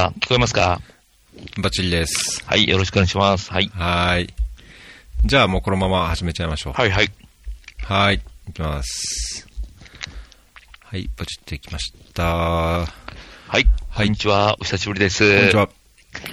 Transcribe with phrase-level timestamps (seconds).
[0.00, 0.80] か聞こえますか？
[1.58, 2.42] バッチリです。
[2.46, 3.52] はい、よろしくお願いします。
[3.52, 3.70] はい。
[3.74, 4.34] はーい。
[5.24, 6.72] じゃあもうこのまま始めちゃいましょう。
[6.72, 7.12] はい、はい。
[7.82, 8.20] はーい。
[8.48, 9.46] いきます。
[10.82, 12.24] はい、バチってきました。
[12.24, 12.86] はい。
[13.48, 14.56] はいこんにちは。
[14.60, 15.36] お久しぶりです。
[15.36, 15.68] こんにちは。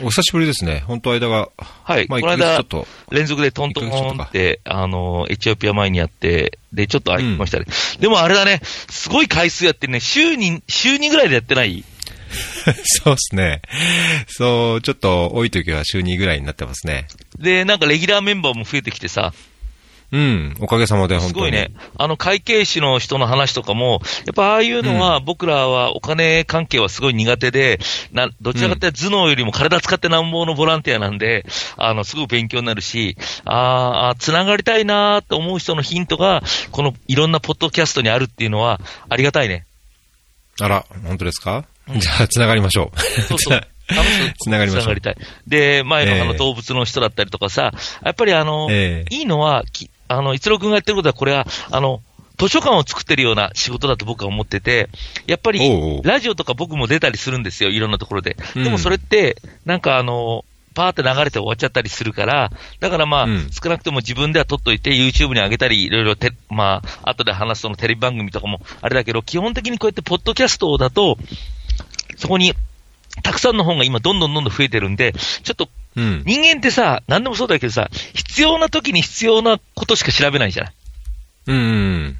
[0.01, 0.83] お久しぶりですね。
[0.87, 2.07] 本当間が、はい。
[2.07, 7.65] まあ、この1ヶ月ちょ間っ、と、連続でトントンって、あの、エチオピア前にやって、で、ちょっと空いてましたね。
[7.99, 11.83] でもあれだね、すごい回数やってね、週に、週2ぐらいでやってない
[12.83, 13.61] そうですね。
[14.27, 17.07] そう、ちょっと多い時は週2ぐらいになってますね。
[17.39, 19.33] で、なんかレギュラーメンバーも増えてきてさ、
[20.09, 21.33] うん、おかげさまで本当に。
[21.33, 21.71] すごいね。
[21.97, 27.79] あの、会計士の人の話とかも、やっぱああいうのは、僕らはお金関係はすごい苦手で、
[28.13, 36.41] な、どちらかというと頭脳よりも体使ってなんぼのボランティアなんで、あの、すごく勉強になるし、あーあー、つながりたいなーと思う人のヒントが、
[36.71, 39.65] このいろんなポッドキャストにあるっていうのは、ありがたいね。
[40.59, 42.99] あら、本当ですか、じゃあ、つながりましょう。
[42.99, 43.67] そうそう。
[44.41, 45.15] つながりましょうつながりたい。
[45.47, 52.01] で、前のあええの動物の人だったりとかさ、やっぱりあの、ええいいのは、きあの、一郎君がやってることは、これは、あの、
[52.37, 54.89] 図書館を作ってるような仕事だと僕は思ってて、
[55.25, 58.37] やっぱり、ラジオとか僕も出たりするんですよ、いろんなところで。
[58.55, 60.45] うんでもそれって、なんかあの、
[60.77, 71.17] パーって流れて終わっちゃったりするから、だからまあ、うん少なくとも自分では撮っといて、YouTube に上げたり、いろいろて、まあ、後で話すそのテレビ番組とかもあれだけど、基本的にこうやってポッドキャストだと、
[72.17, 72.53] そこに、
[73.23, 76.23] たくさんの本が今どんどんどんどん増えてるんで、ちょっとうん。
[76.27, 80.73] 人間ってさ、何でもそうだけどさ、必要な時に必要なことしか調べないじゃない。
[81.47, 82.17] うんうん。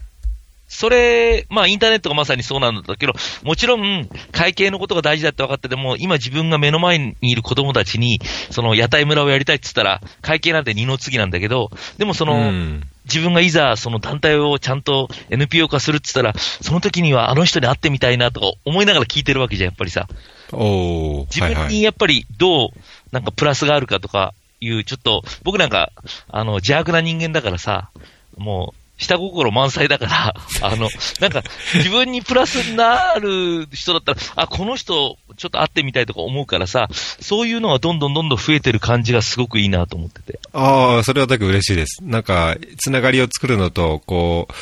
[0.68, 8.20] それ、まあインターネットがまさにそうなんだけど、もちろん会計のことが大事だって分かってても、今自分が目の前にいる子供たちに、
[8.52, 20.10] その屋台村をやりたいって言ったら、会計なんて二の次なんだけど、でもその、うん自分がいざその団体をちゃんと NPO 化するって言ったら、その時にはあの人に会ってみたいなとか思いながら聞いてるわけじゃん、やっぱりさ。
[20.52, 21.40] おー自。
[21.40, 22.70] 分にやっぱりどう、
[23.12, 25.92] なんかプラスがあるかとかいう、ちょっと、僕なんか、
[26.30, 27.90] あの、邪悪な人間だからさ、
[28.38, 31.44] もう、下心満載だから、 あの、なんか、
[31.76, 36.88] 自分にプラスになる人だったら、あ、この人、ちょっと会ってみたいとか思うからさ、
[37.22, 40.40] そういうのがどんどんどんどん増えてる感じがすごくいいなと思ってて。
[40.54, 42.00] ああ、それはだけ嬉しいです。
[42.04, 44.54] なんか、つながりを作るのと、こう、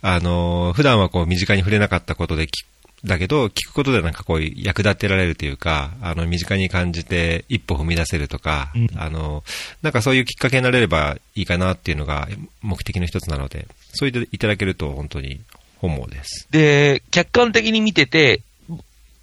[0.00, 2.46] あの普段はこう、身近に触れなかったことで
[3.04, 9.44] だけど、聞くことでなんかこう、役立てられるというか、あの、身近に感じて一歩踏み出せるとか、うんあの、
[9.82, 12.28] なんかそういうきっかけになれればいいかなっていうのが
[12.62, 15.40] 目的の一つなので、そう言っていただけると本当に
[15.76, 16.48] 本望です。
[16.50, 18.42] で、客観的に見てて、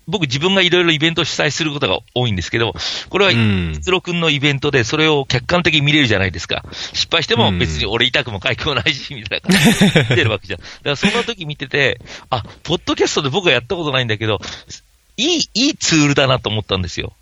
[0.08, 2.74] 僕自分がいろいろイベントを主催することが多いんですけど、
[3.10, 3.72] これは、うん。
[3.76, 6.64] 逸郎くんのイベントで、それを客観的に見れるじゃないですか。
[6.94, 10.60] 失敗しても別に俺痛くも痒くもないし、みたいな感じで 見てるわけじゃん。
[10.60, 12.00] だからそんな時見てて、
[12.30, 14.40] あ、ポッドキャストで僕はやったことないんだけど、
[15.18, 17.14] いい、いいツールだなと思ったんですよ。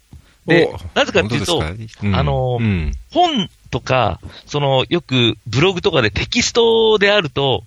[0.45, 1.59] でお、なぜかっていうと、
[2.03, 2.15] うん。
[2.15, 2.91] あのうん。
[3.11, 7.63] 本とか、その、よくブログとかでテキストであると、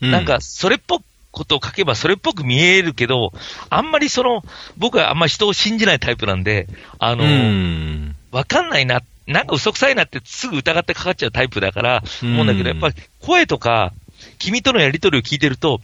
[0.00, 1.02] うなんか、それっぽく
[1.38, 3.32] ことを書けばそれっぽく見えるけど、
[3.70, 4.42] あんまりその、
[4.76, 6.66] 僕はあんまり人を信じないタイプなんで、
[6.98, 8.16] あの、うん。
[8.32, 12.32] わかんないな、なんか嘘くさいなってすぐ疑ってかかっちゃうタイプだから、うん。
[12.32, 13.92] 思うんだけど、やっぱり声とか、
[14.38, 15.80] 君とのやりとりを聞いてると、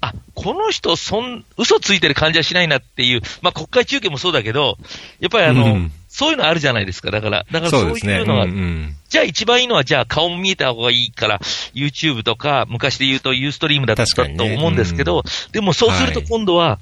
[0.00, 4.76] あ、この人、そん、嘘ついてる感じはしないなっていう、まあ国会中継もそうだけど、
[5.18, 7.10] やっぱりあの、うんそういうのあるじゃないですか。
[7.10, 7.98] だから、だからそう。
[7.98, 11.40] いうのが、うんうんじゃあ一番いいのは、じゃあ顔も見えた方がいいから、
[11.74, 16.78] YouTube とか、昔で言うとユーストリームだったと思うんですけど、でもそうするとはい今度は、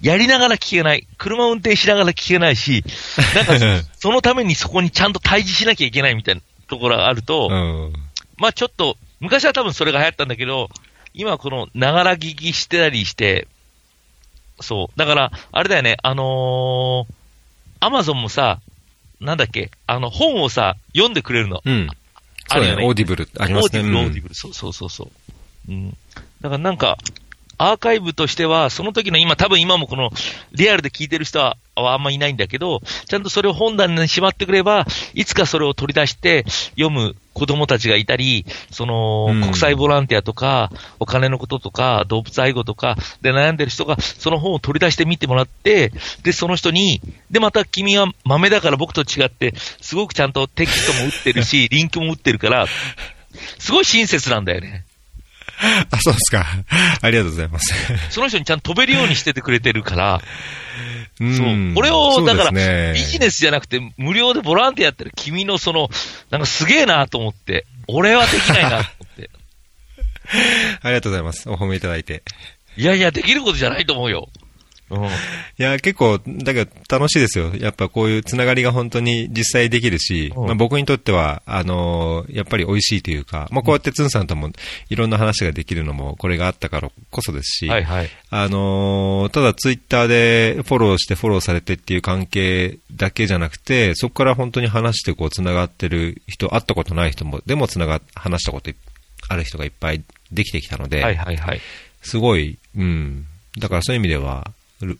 [0.00, 1.06] やりながら聞けない。
[1.18, 2.84] 車運転しながら聞けないし、
[3.34, 3.54] なんか
[4.00, 7.92] そのためにそこにちゃんと対峙しなきゃいけないみたいなところがあると、うん
[8.38, 10.70] まあちょっと、昔は多分それが流行ったんだけど、
[11.12, 13.46] 今はこの、ながら聞きしてたりして、
[14.60, 14.98] そう。
[14.98, 17.23] だから、あれだよね、あのー、
[17.84, 18.60] アマゾンもさ、
[19.20, 21.60] なんだっけ、あの、本をさ、読んでくれるの。
[21.62, 21.88] うん。
[22.48, 23.80] あるよねそうだね、 Audible ありますね。
[23.80, 25.04] Audible、うん Audible、そうそうそうそ
[25.68, 25.70] う。
[25.70, 25.90] うん。
[26.40, 26.96] だからなんか、
[27.70, 30.10] アーカイブとしては、その時の今、多分今もこの、
[30.52, 45.92] リアルで聞いてる人はあんまいないんだけど、ちゃんとそれを本棚にしまってくれば、いつかそれを取り出して読む子供たちがいたり、その、うん国際ボランティアとか、お金のこととか、動物愛護とかで悩んでる人が、その本を取り出して見てもらって、
[46.22, 47.00] で、その人に、
[47.30, 52.66] で、また君は豆だから僕と違って、すごくちゃんとテキストも打ってるし、 リンクも打ってるから、
[53.58, 54.84] すごい親切なんだよね。
[55.90, 56.46] あ、そうですか。
[57.00, 57.74] ありがとうございます。
[58.10, 60.22] その人にちゃんと飛べるようにしててくれてるから、
[61.20, 61.74] うんそう。
[61.74, 65.88] これを、だから、ねビジネスじゃなくて、無料でボランティアやってる君のその、
[66.30, 68.82] なんかすげえなと思って、俺はできないなと思
[69.12, 69.30] って。
[70.82, 71.48] ありがとうございます。
[71.48, 72.22] お褒めいただいて。
[72.76, 74.28] いやいや、できることじゃないと思うよ。
[74.90, 75.04] うん。
[75.04, 75.08] い
[75.58, 77.52] や、結構、だけど楽しいですよ。
[77.56, 84.50] やっぱこういうつながりが本当に実際できるし、うんまあ、僕にとっては、あのーやっぱり美味しいというか、まあ、こうやってツンさんとも
[84.88, 88.10] いろんな話ができるのも、これがあったからこそですし、はいはい。
[88.30, 98.74] あのーただツイッターでフォローしてフォローされてっていう関係だけじゃなくて、そこから本当に話してこう繋がってる人、会ったことない人も、でも繋が、話したことい
[99.28, 100.02] ある人がいっぱい
[100.32, 101.60] できてきたので、はいはいはい。
[102.02, 103.26] すごい、うん。
[103.58, 104.50] だからそういう意味では、う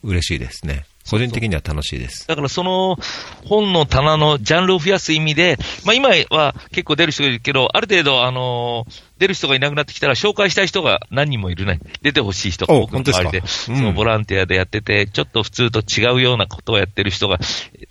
[0.02, 0.86] 嬉しいですね。
[1.08, 2.26] 個人的には楽しいです。
[2.26, 2.96] だからその
[3.44, 11.78] 本の棚のジャンルを増やす意味で、まあ今は結構出る人がいるけど、ある程度、あのー出る人がいなくなってきたら紹介したい人が何人もいるね。
[12.02, 17.38] 出てほしい人がお僕の周りで、でそのボランティアでやってて、ちょっと普通と違うようなことをやってる人が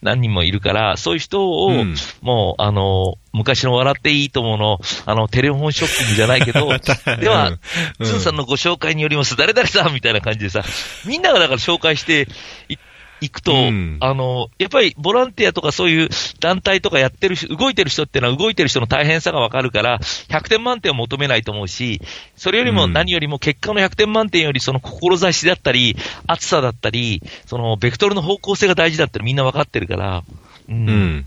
[0.01, 1.95] 何人もいるから、そういう人を、うん。
[2.21, 6.67] もう、あのー昔の笑っていいともの、あの、テレフォンショッキングじゃないけど、
[7.19, 7.57] では、
[7.97, 10.63] うんさんのご紹介によります、誰々さんみたいな感じでさ、
[11.05, 12.27] みんながだから紹介して
[12.69, 12.77] い
[13.23, 13.97] いくと、うん。
[14.01, 16.09] あの、やっぱりボランティアとかそういう
[16.39, 22.01] 団体とかやってる人、動いてる人っていうのは動いてる人の大変さがわかるから、100点満点を求めないと思うし、
[22.35, 22.93] それよりもうん。
[22.93, 25.95] 何よりも結果の100点満点よりその志だったり、
[26.27, 30.23] 熱さだったり、そのベクトルの方向性が大事だってみんなわかってるから、
[30.69, 30.89] うん。
[30.89, 31.25] うん。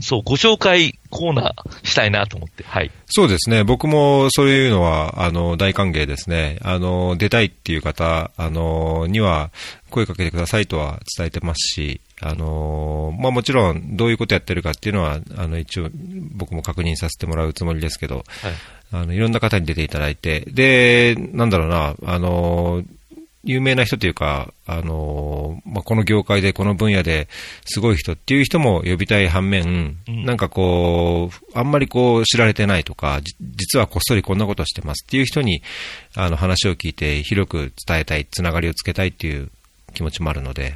[0.00, 2.90] そう、ご紹介コーナーしたいなと思って、はい。
[3.06, 3.64] そうですね。
[3.64, 6.58] 僕もそういうのは、あの、大歓迎ですね。
[6.62, 9.50] あの、出たいっていう方、あの、には
[9.90, 15.90] 声かけてくださいとは伝えてますし、あの、まあ、もちろん、どういうことやってるかっていうのは、あの、一応、
[16.32, 18.24] 僕も確認させてもらうつもりですけど、はい。
[18.92, 22.82] あの、いろんな方に出ていただいて、で、なんだろうな、あの、
[23.46, 27.28] 有名な人というか、あの、まあ、この業界で、この分野で
[27.64, 30.24] すごい人っていう人も呼びたい反面、うん。
[30.24, 35.62] なんかこう、あんまりこう知られてないとか、じ実はこっそりこんなことしてますっていう人に、
[36.16, 39.48] あの、話を聞いて広く伝えたい、つながりをつけたいっていう
[39.94, 40.74] 気持ちもあるので、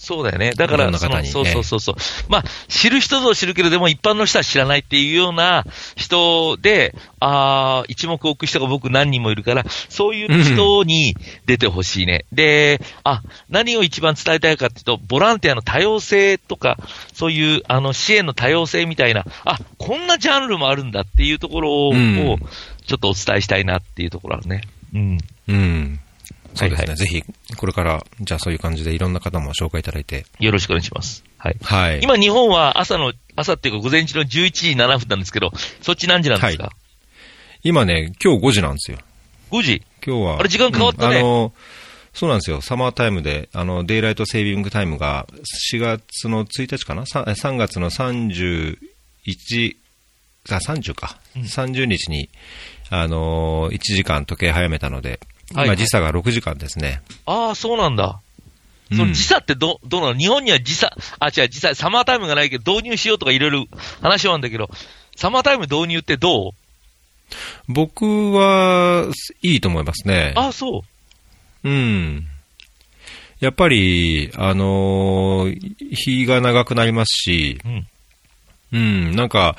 [0.00, 0.52] そうだよね。
[0.52, 1.96] だから、そのな方にねそうそうそうそう。
[2.30, 11.14] まあ、知る人ぞ知るけれども、一般の人は知らないっていうような人で、ああ、一目置く人が僕何人もいるから、そういう人に
[11.44, 12.24] 出てほしいね。
[12.32, 16.78] で、あ、何を一番伝えたいかっていうと、ボランティアの多様性とか、
[17.12, 22.40] そういう、あの、支援の多様性みたいな、あ、こんなジャンルもあるんだっていうところを、うん
[22.86, 24.62] ちょっとお伝えしたいなっていうところあるね。
[24.92, 25.18] うん。
[25.48, 26.00] うん。
[26.54, 26.84] そうですね。
[26.84, 27.22] はいはいぜひ、
[27.56, 31.24] これから、じゃあそういう感じでいろんな方も紹介いただいて、よろしくお願いします。
[31.38, 31.56] はい。
[31.62, 32.00] はい。
[32.02, 36.72] 今、日本は朝の、朝っていうか午前中の11時7分なんですけど、そっち何時なんですか、は
[37.62, 38.98] 今ね、今日5時なんですよ。
[39.50, 39.82] ?5 時？
[40.04, 40.40] 今日は。
[40.40, 41.52] あれ時間変わったねうんあの、
[42.12, 42.60] そうなんですよ。
[42.60, 45.26] サマータイムで、あの、デイライトセービングタイムが
[45.72, 49.76] 4月の1日かな ?3, 3月の31、
[50.48, 51.18] あ、30か。
[51.36, 52.28] うん30日に、
[52.88, 55.20] あの、1時間時計早めたので、
[55.54, 57.02] はいはい今時差が6時間ですね。
[57.26, 58.20] ああ、そうなんだ。
[58.90, 63.66] うんその時差ってど、どうなの日本には時差、あ、違う、時差、サマータイムがないけど、導入しようとかいろいろ
[64.02, 64.68] 話はあるんだけど、
[65.14, 66.52] サマータイム導入ってどう？
[67.68, 69.06] 僕は、
[69.42, 70.32] いいと思いますね。
[70.34, 70.82] ああ、そ
[71.64, 71.68] う。
[71.68, 72.26] うん。
[73.38, 77.86] やっぱり、あのー日が長くなりますし、うん。
[78.72, 79.56] うん、なんか、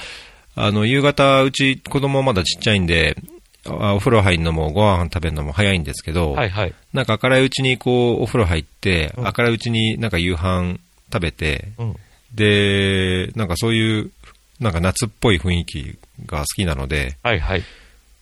[0.55, 3.21] あの、夕方、うち子供まだちっちゃいんで、あ
[3.65, 6.73] お風呂入るのもご飯食べるのも早いんですけど、はいはい。
[6.93, 10.79] なんか明るいうちにこう、お風呂入って、うん明るいうちになんか夕飯
[11.13, 11.95] 食べて、うん。
[12.33, 14.11] で、なんかそういう、
[14.59, 17.63] なんか夏っぽい雰囲気が好きなので、はいはい。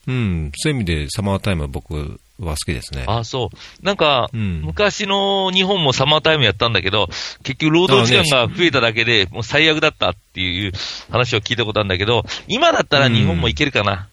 [0.08, 3.04] うん、そういう意味でサマータイムは僕は好きですね。
[3.08, 3.86] ああ、そう。
[3.86, 7.08] なんか、うん昔の日本もサマータイムやったんだけど、
[7.44, 10.72] 結局労働時間が増えただけで、もう最悪だったっていう
[11.12, 14.08] 話を聞いたことあるんだけど、今だったら日本もいけるかな。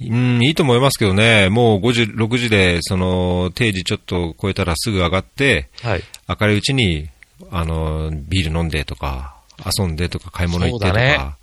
[0.00, 6.02] うん、いいと思いますけどね、もう5時、6時で、その、定時ちょっと超えたらすぐ上がって、はい。
[6.26, 7.08] 明るいうちに、
[7.50, 9.34] あの、ビール飲んでとか、
[9.78, 11.36] 遊んでとか、買い物行ってとか。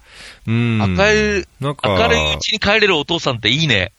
[0.48, 0.78] うん。
[0.80, 3.92] 明るい、なんか、明るいうちに帰れるお父さんっていいね。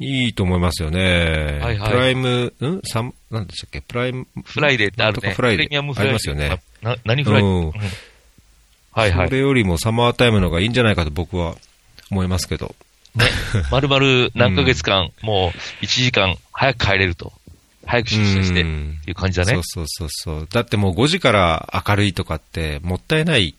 [0.00, 1.58] いいと思いますよね。
[1.60, 2.80] はいはいプライム、ん？
[2.84, 3.80] サム、なんでしたっけ？
[3.80, 5.32] プライム、フライデーってあるね。
[5.32, 5.94] フライデプレミアムー。
[5.94, 6.62] フライデーありますよね。
[6.82, 7.42] な、何フライ？
[7.42, 7.72] デー、うんうん
[8.92, 9.34] はいはいそ。
[9.34, 11.56] れよりもサマータイムの方がいいんじゃないかと僕は
[12.12, 12.76] 思いますけど。
[13.14, 13.26] ね。
[13.70, 17.32] まるまる何ヶ月間、もう1時間早く帰れると。
[17.86, 19.62] 早く出社して、ってうんいう感じだねそう。
[19.64, 20.48] そうそうそう。
[20.50, 23.54] だってもう5時から明るいとかってもったいない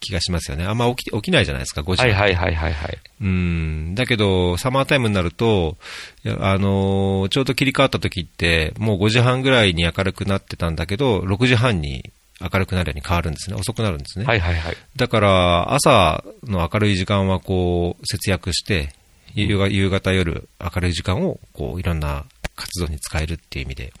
[0.00, 0.64] 気がしますよね。
[0.64, 2.02] あんま起き起きないじゃないですか、5時。
[2.02, 2.98] はいはいはいはいはい。
[3.22, 3.94] うん。
[3.94, 5.76] だけど、サマータイムになると、
[6.24, 13.56] あのーちょうど切り替わった時って、もう5時半ぐらいに明るくなってたんだけど、6時半に明るくなるように変わるんですね。
[13.56, 14.24] 遅くなるんですね。
[14.24, 14.76] はいはいはい。
[14.96, 18.94] だから、朝の明るい時間はこう、節約して、
[19.34, 22.24] 夕方、夕方夜、明るい時間を、こう、いろんな
[22.56, 23.92] 活動に使えるっていう意味で、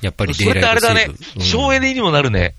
[0.00, 2.54] やっぱりそれってあれだね、省エネにもなるね。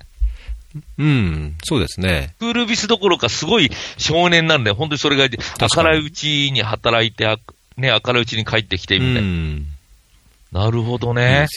[0.98, 2.36] うん、そうですね。
[2.40, 4.76] クールビスどころかすごい少年なんだよ。
[4.76, 7.26] 本当にそれが明るいうちに働いて、
[7.78, 9.24] ね、明るいうちに帰ってきてみたい
[10.54, 10.66] な。
[10.66, 11.48] なるほどね。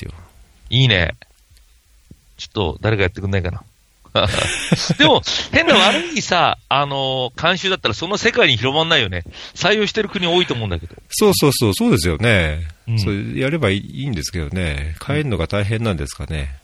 [0.70, 1.14] いいね。
[2.36, 3.62] ちょっと誰かやってくんないかな。
[4.96, 5.22] でも、
[5.52, 9.24] 変な悪いさ、あのー、慣習だったらその世界に広まんないよね。
[9.54, 10.94] 採用してる国多いと思うんだけど。
[11.08, 12.68] そうそうそう、そうですよね。
[12.86, 14.94] うん、そうやればいいんですけどね。
[15.04, 16.56] 変えるのが大変なんですかね。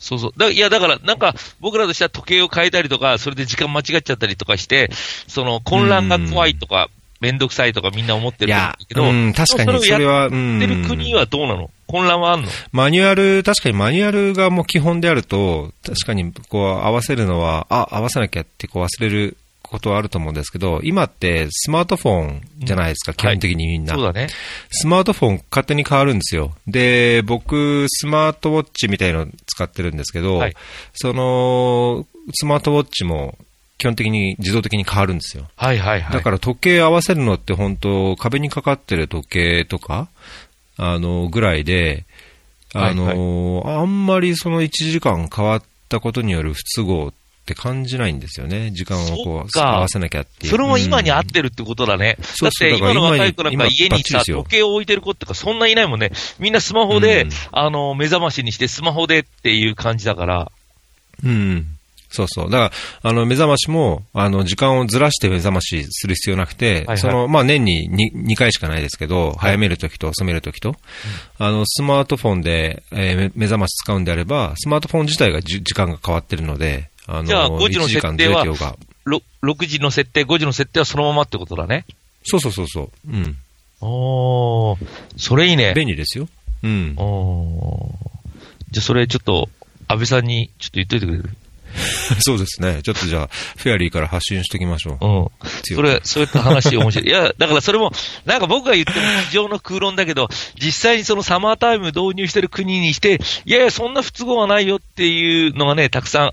[0.00, 0.32] そうそう。
[0.36, 4.90] だいや、だから、なんか、僕らとしては時計を変えたりとか、それで時間間違っちゃったりとかして、
[5.28, 6.88] その、混乱が怖いとか、
[7.20, 10.56] めんどくさいとかみんな思ってるんだけど、うん、確かにそれは、うん。
[10.58, 11.70] ってる国はどうなの？
[11.86, 12.48] 混乱はあんの？
[12.72, 24.28] マニュアル、確かにマニュアルがもう基本であると、確かにこう合わせるのは、あ、合わせなきゃってこう忘れることはあると思うんですけど、今ってスマートフォンじゃないですか、うん、基本的にみんな、はい、そうだね。
[24.70, 26.52] スマートフォン勝手に変わるんですよ。
[26.66, 30.54] で、僕、スマートウォッチみたいの使ってるんですけど、はい、
[30.94, 33.36] その、スマートウォッチも
[33.80, 35.48] 基本的に自動的に変わるんですよ。
[35.56, 36.12] はいはいはい。
[36.12, 40.10] だから時計合わせるのって本当、壁にかかってる時計とか、
[40.76, 42.04] あの、ぐらいで、
[42.74, 47.12] あの、はいはい、あんまりその1時間変わったことによる不都合っ
[47.46, 48.70] て感じないんですよね。
[48.70, 52.18] 時間をこう、合わせなきゃってそれも今に合ってるってことだね。
[52.18, 56.12] うん、だって今の若い子なんか家にさ、時計を置いてる子ってかそんないないもんね。
[56.38, 60.52] みんなスマホで、うん、あの、目覚ましにしてスマホでっていう感じだから。
[61.24, 61.79] うん。
[62.10, 62.50] そうそう。
[62.50, 62.74] だか
[63.04, 81.84] ら、あの、目覚ましも、あの、時間をずらして目覚ましする必要なくて、はいはい、その、まあ、年に 2, 2回しかないですけど、はい、早めるときと遅めるときと、うん、あの、スマートフォンで、えー、目覚まし使うんであれば、スマートフォン自体が時間が変わってるので、あの、じゃあ5時の設定は、6, 6時の設定、5時の設定はそのままってことだね。
[82.24, 82.90] そうそうそうそう。
[83.08, 83.36] うん。
[83.80, 84.76] お
[85.16, 85.72] それいいね。
[85.74, 86.28] 便利ですよ。
[86.62, 86.94] うん。
[86.98, 87.94] お
[88.70, 89.48] じゃあそれちょっと、
[89.88, 91.30] 安倍さんにちょっと言っといてくれる？
[92.20, 92.80] そうですね。
[92.82, 95.06] ちょっとじゃあ、フェアリーから発信しておきましょう。
[95.06, 95.28] うん。
[95.62, 97.08] それ、そういった話面白い。
[97.08, 97.92] いや、だからそれも、
[98.24, 98.96] なんか僕が言っても
[99.28, 100.28] 非常の空論だけど、
[100.60, 106.30] 実際にそのサマータイム導入してる国にして、いやいや、そんな不都合はないよっていうのがね、たくさん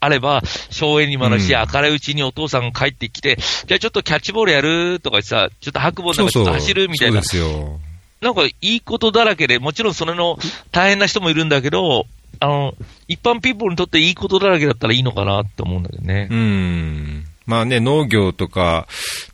[0.00, 7.22] あれば、荘園にもなるし、うん、明るいうちにお父さんが帰ってきて、じゃあちょっとキャッチボールやるとかさ、ちょっと白棒なんかちょっと走るみたいな。
[7.22, 7.80] そうですよ。
[8.20, 10.38] なんかいいことだらけで、もちろんそれの
[10.72, 12.06] 大変な人もいるんだけど、
[12.40, 12.74] あの、
[13.08, 16.28] 一般ピーポーにとっていいことだらけだったらいいのかなって思うんだけどね。
[16.30, 17.24] うん。
[17.46, 18.86] まあね、農業とか、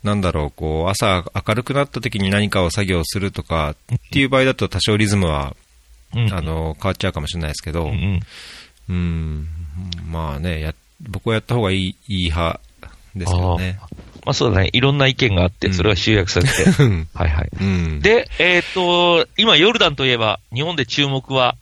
[0.03, 5.55] なんだろう、こう、朝明るくなった時に何かを作業するとかっていう場合だと多少リズムは、
[6.15, 8.19] うん、あの、変わっちゃうかもしれないですけど、うん、
[8.89, 9.47] うん、
[10.09, 10.73] まあね、や、
[11.09, 12.61] 僕はやった方がいい、いい派
[13.15, 13.79] ですけどね。
[14.25, 14.69] まあそうだね。
[14.73, 16.83] いろんな意見があって、それは集約されて。
[16.83, 17.49] うん、はいはい。
[17.59, 21.55] うん、で、えっ、ー、と、今、ヨルダンといえば、日本で注目は、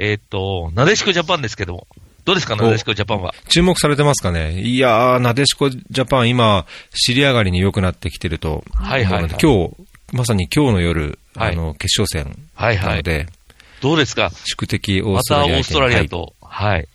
[0.00, 1.86] えっ、ー、と、なでしこジャパンですけども。
[2.24, 3.34] どうですか、なでしこジャパンは？
[3.48, 4.60] 注目されてますかね？
[4.60, 8.64] いやー、なでしこジャパン、今、尻上がりに良くなってきてると。
[8.72, 9.70] はいはい、はい、今日、
[10.12, 13.02] まさに今日の夜、はい、あの、決勝戦はいはい。
[13.02, 13.26] で、
[13.80, 14.30] どうですか？
[14.46, 15.56] 宿敵オーストラリア。
[15.58, 16.34] またオーストラリアと。
[16.42, 16.88] はい、はい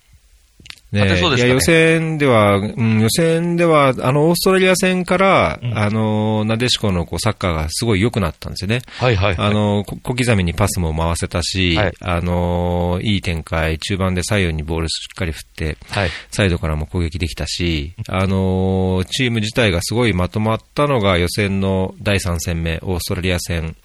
[0.95, 8.81] ね、いや予選では、うん、予選では、あの、オーストラリア戦から、うん、あの、なでしこのこうサッカーがすごい良くなったんですよね。
[8.97, 23.75] はいはい、はい、あの、小刻みにパスも回せたし、はい、あの、いい展開、中盤で左右にボールしっかり振って、はい、サイドからも攻撃できたし、あの、チーム自体がすごいまとまったのが予選の第3戦目、オーストラリア戦、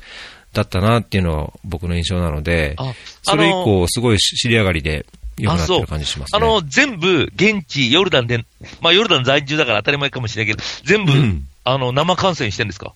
[0.52, 2.76] だったなっていうのは僕の印象なので、
[3.22, 5.06] それ以降、すごい尻上がりで、
[5.40, 8.44] 良くなってる感じします、ね、あの、全部、現地、ヨルダンで、
[8.80, 12.92] まあ、ヨルダン在住だから当たり前かもしれないけど、全部、うん、あの、生観戦してんですか？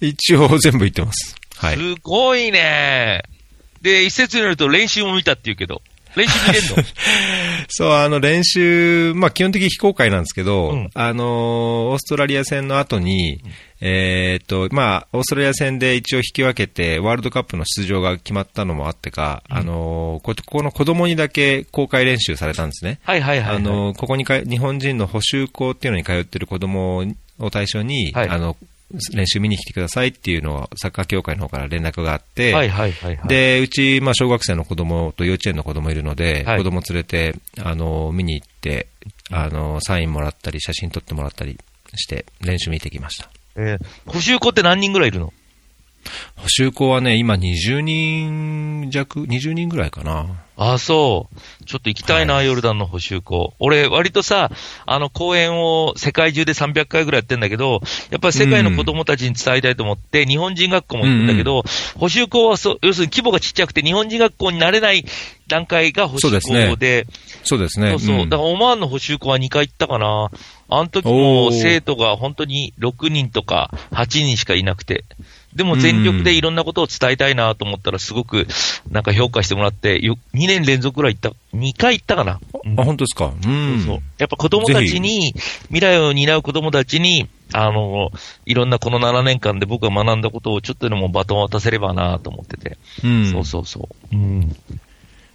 [0.00, 1.34] 一応全部行ってます。
[1.56, 1.76] はい。
[1.76, 3.22] すごいね。
[3.82, 5.82] で、一説によると練習も見たって言うけど、
[6.18, 6.76] 練習見れんの？
[7.68, 13.40] そう、あの、練習、まあ、基本的に非公開なんですけど、うん、あの、オーストラリア戦の後に、
[13.80, 23.00] えー、っと、まあ、オーストラリア戦で一応引き分けて、ワールドカップの出場が決まったのもあってか、うん、あの、ここの子供にだけ公開練習されたんですね。
[23.04, 27.04] はいはいはい、はい、あの、ここにか、日本人の補修校っていうのに通ってる子供
[27.38, 28.56] を対象に、はい、あの、
[29.12, 38.88] 練習見に来てくださいっていうのをサッカー協会の方から連絡があって、はいはいはいはい、で、うち、まあ、小学生の子供と幼稚園の子供いるので、はい、子供連れて、あの、見に行って、
[39.30, 41.58] あの、サインもらったり、写真撮ってもらったり
[41.96, 43.30] して、練習見てきました。
[43.56, 45.32] えー、補修校って何人ぐらいいるの？
[46.36, 50.26] 補修校はね、今20人弱、20人ぐらいかな。
[50.56, 51.64] ああ、そう。
[51.66, 53.54] ちょっと行きたいな、はいヨルダンの補修校。
[53.60, 54.50] 俺、割とさ、
[54.86, 61.62] あの、公演を世界中で300回ぐらいやってんだけど、やっぱり世界の子供たちに伝えたいと思って、日本人学校も行くんだけど、
[61.96, 65.04] 補修校はそう、要するに規模がちっちゃくて、日本人学校になれない
[65.46, 67.06] 段階が補修校そうで、
[67.44, 67.90] そうですね。
[67.90, 68.26] そうそう。
[68.26, 70.30] んだからオマーンの補修校は2回行ったかな。
[70.70, 75.04] あの時おもー生徒が本当に6人とか8人しかいなくて。
[75.54, 78.46] でも全力でいろんなことを伝えたいなと思ったらすごく
[78.90, 82.38] なんか評価してもらって、よ2年連続ぐらい行った、2回行ったかな。
[82.64, 83.26] うんあ、本当ですか？
[83.26, 83.78] うん。
[83.80, 85.32] そうそうやっぱ子供たちに、
[85.68, 88.10] 未来を担う子供たちに、あの、
[88.44, 92.76] いろんなこの7年間で僕が学んだことをちょっとでもバトンを渡せればなと思ってて。
[93.02, 93.30] うん。
[93.30, 94.16] そうそうそう。
[94.16, 94.56] うん。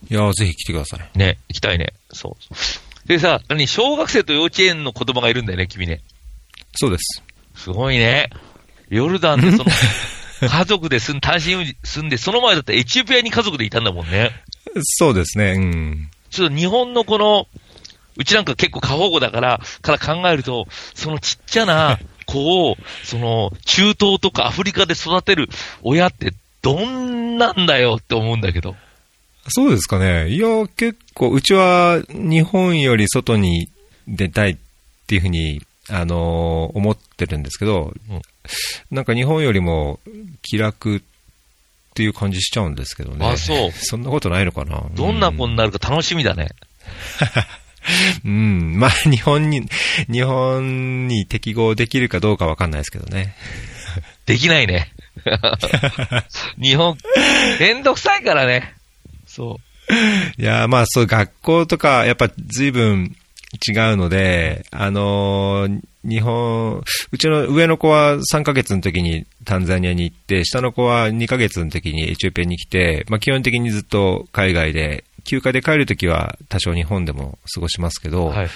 [0.10, 1.17] いや、ぜひ来てください。
[1.17, 1.93] ね、行きたいね。
[2.12, 3.08] そう。
[3.08, 6.01] でさ、何、小学生と幼稚園の子供がいるんだよね、君ね。
[6.75, 7.24] そうです。
[7.55, 8.29] すごいね。
[8.90, 9.66] ヨルダンでその、
[10.50, 14.32] 家族で住ん、単身住んで、その前だってエチオピアに家族でいたんだもんね。
[14.82, 15.54] そうですね。
[15.54, 16.10] うん。
[16.30, 17.48] ちょっと日本のこの、
[18.16, 25.50] うちなんか結構過保護だから、から考えると、そのちっちゃな 子を、その、中東とかアフリカで育てる
[25.82, 28.75] 親ってどんなんだよって思うんだけど。
[29.50, 30.30] そうですかね。
[30.30, 30.48] いや、
[30.78, 33.68] 結構、うちは日本より外に
[34.08, 34.58] 出たいっ
[35.08, 38.22] ていうふうに、あのー思ってるんですけど、うん
[38.92, 40.00] なんか日本よりも
[40.42, 41.02] 気楽っ
[41.96, 43.26] ていう感じしちゃうんですけどね。
[43.26, 44.84] あそうそんなことないのかな。
[44.96, 46.50] どんな子うんになるか楽しみだね。
[48.26, 48.80] うん。
[48.80, 49.68] まあ、日本に、
[50.10, 53.36] 日本に適合できるかどうかわかんないですけどね。
[54.26, 54.92] できないね。
[56.62, 56.98] 日本、
[57.60, 58.74] めんどくさいからね。
[59.28, 59.60] そ
[60.40, 60.42] う。
[60.42, 63.16] いや、まあ、そう、学校とか、やっぱ随分
[63.56, 78.50] 違うので、あのー日本、うちの上の子は3ヶ月の時にタンザニアに行って、下の子は2ヶ月の時にエチオピアに来て、まあ、基本的にずっと海外で、休暇で帰る時は多少日本でも過ごしますけど、はい。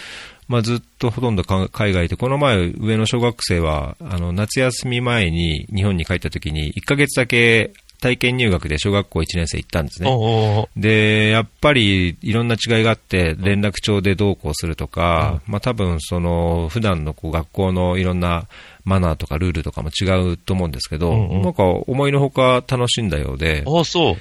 [0.49, 10.67] まあ、ずっとほとんどか海外で、この前、上の小学生は、あの、夏休み前に日本に帰った時に、1ヶ月だけ体験入学で小学校1年生行ったんですね。
[10.77, 18.47] で、やっぱりいろんな違いがあって、連絡帳でどうこうするとか、まあ多分その、普段のこう学校のいろんな
[18.85, 21.41] マナーとかルールとかも違うと思うんですけど、うんうん。
[21.41, 24.15] なんか思いのほか楽しんだようで、ああ、そう。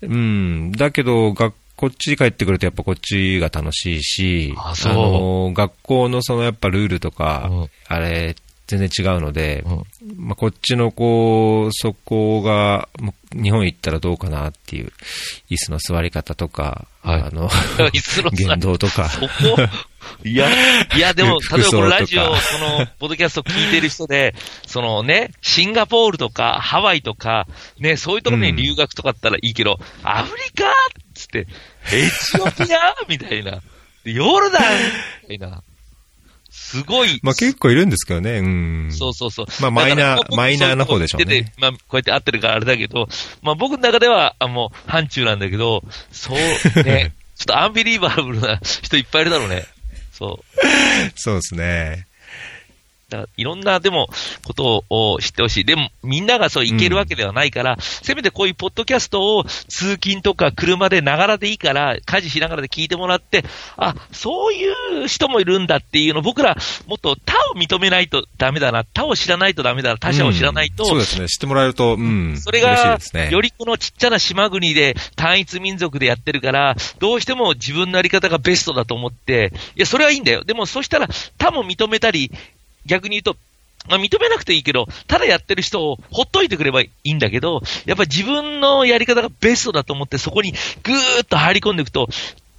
[0.00, 7.70] うん、だけど、学こっち帰ってくるとやっぱこっちが楽しいし、あの、学校のそのやっぱルールとか、うん。
[7.86, 8.34] あれ、
[8.68, 10.26] 全然違うので、うん。
[10.26, 12.88] まあ、こっちのこう、そこが、
[13.32, 14.92] 日本行ったらどうかなっていう、
[15.50, 17.22] 椅子の座り方とか、はい。
[17.22, 17.48] あの、
[17.92, 19.26] 椅子の言動とか、そこ？
[20.22, 20.50] いや、
[20.94, 24.34] いや、でも、服例えばこのラジオ、この、ポッドキャスト聞いてる人で、
[24.66, 27.46] そのね、シンガポールとか、ハワイとか、
[27.78, 30.72] ね、そういうところに留学とかだったらいいけど、アフリカっ
[31.14, 31.46] つって、
[31.90, 32.94] エチオピア？
[33.08, 33.62] みたいな。
[34.04, 34.62] でヨルダン？
[35.30, 35.62] みたいな。
[36.50, 37.20] すごい。
[37.22, 38.92] まあ結構いるんですけどね、うん。
[38.92, 39.46] そうそうそう。
[39.60, 43.08] まあマイナーマイナーな方でしょうねまあ、こうやって合ってるからあれだけど、
[43.42, 49.66] まあ僕の中では、あもう、範疇なんだけど、そう、ね、 ちょっとアンビリーバブルな人いっぱいいるだろうね。
[50.12, 50.58] そう。
[51.14, 52.07] そうですね。
[53.08, 54.10] だからいろんな、でも、
[54.44, 55.64] ことを知ってほしい。
[55.64, 63.44] でも、みんながそういけるわけではないから、せめてこういうポッドキャストを通勤とか車でながらでいいから、家事しながらで聞いてもらって、
[63.78, 71.28] あ、そういう人もいるんだっていうの、僕ら、もっと他を認めないとダメだな、他を知らないとダメだな、他者を知らないと、うんそうですね。
[71.28, 72.38] 知ってもらえると、うん。
[72.38, 72.98] それが
[73.30, 80.44] よりこのちっちゃな島国で単一民族でやってるから、どうしても自分のやり方がベストだと思って、いや、それはいいんだよ。
[80.44, 82.30] でも、そしたら、他も認めたり、
[82.88, 83.36] 逆に言うと、
[83.88, 92.08] まあ、認めなくていいけど、ただやってる人をほっといてくればいいんだけど、やっぱり自分のやり方がベストだと思って、そこにぐーっと入り込んでいくと、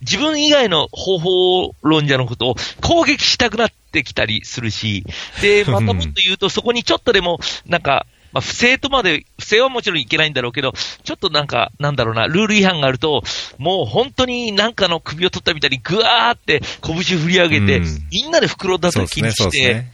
[0.02, 5.04] 自分以外の方法論者のことを攻撃したくなってきたりするし、
[5.42, 13.24] で、 またもっと言うと、そこにちょっとでも、なんか、まあ、不正とまで、不正はもちろんいけないんだろうけど、ちょっとなんか、なんだろうな、ルール違反があると、
[13.58, 19.92] もう本当になんかの首を取ったみたいにぐわーって拳振り上げて、うんみんなで袋だと気にして、ね。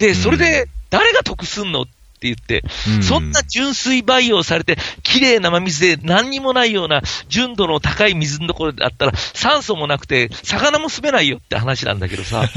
[0.00, 2.64] で、それうでん、誰が得すんのって言って、
[2.96, 3.02] うん。
[3.02, 12.48] そんな純粋培養されて、綺麗な真水で何にもないような純度の高い水のところだったら、酸素もなくて、魚も住めないよって話なんだけどさ。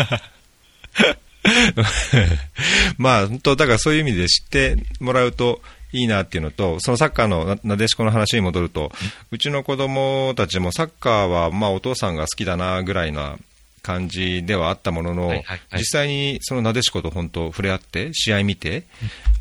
[2.98, 8.92] まあ、本当、だからそういう意味で知ってもらうといいなっていうのと、そのサッカーのななでしこの話に戻ると、
[9.32, 13.38] うちの子供たちもサッカーは、まあ、お父さんが好きだなぐらいな
[13.84, 15.60] 感じではあったものの、はいはいはい。
[15.80, 18.86] 実際にそのなでしこと本当触れ合って、試合見て、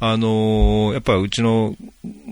[0.00, 1.76] あのーやっぱうちの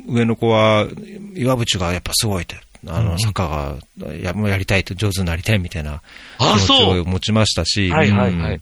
[0.08, 0.86] 上の子は、
[1.34, 6.02] 岩渕がやっぱすごいって、あの、サッカーがやもうやりたいと、上手になりたいみたいな
[6.38, 8.60] あ気持ちを持ちましたし、はいはいはい。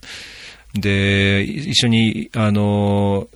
[0.74, 0.80] うん。
[0.80, 3.28] で、一緒に、あの、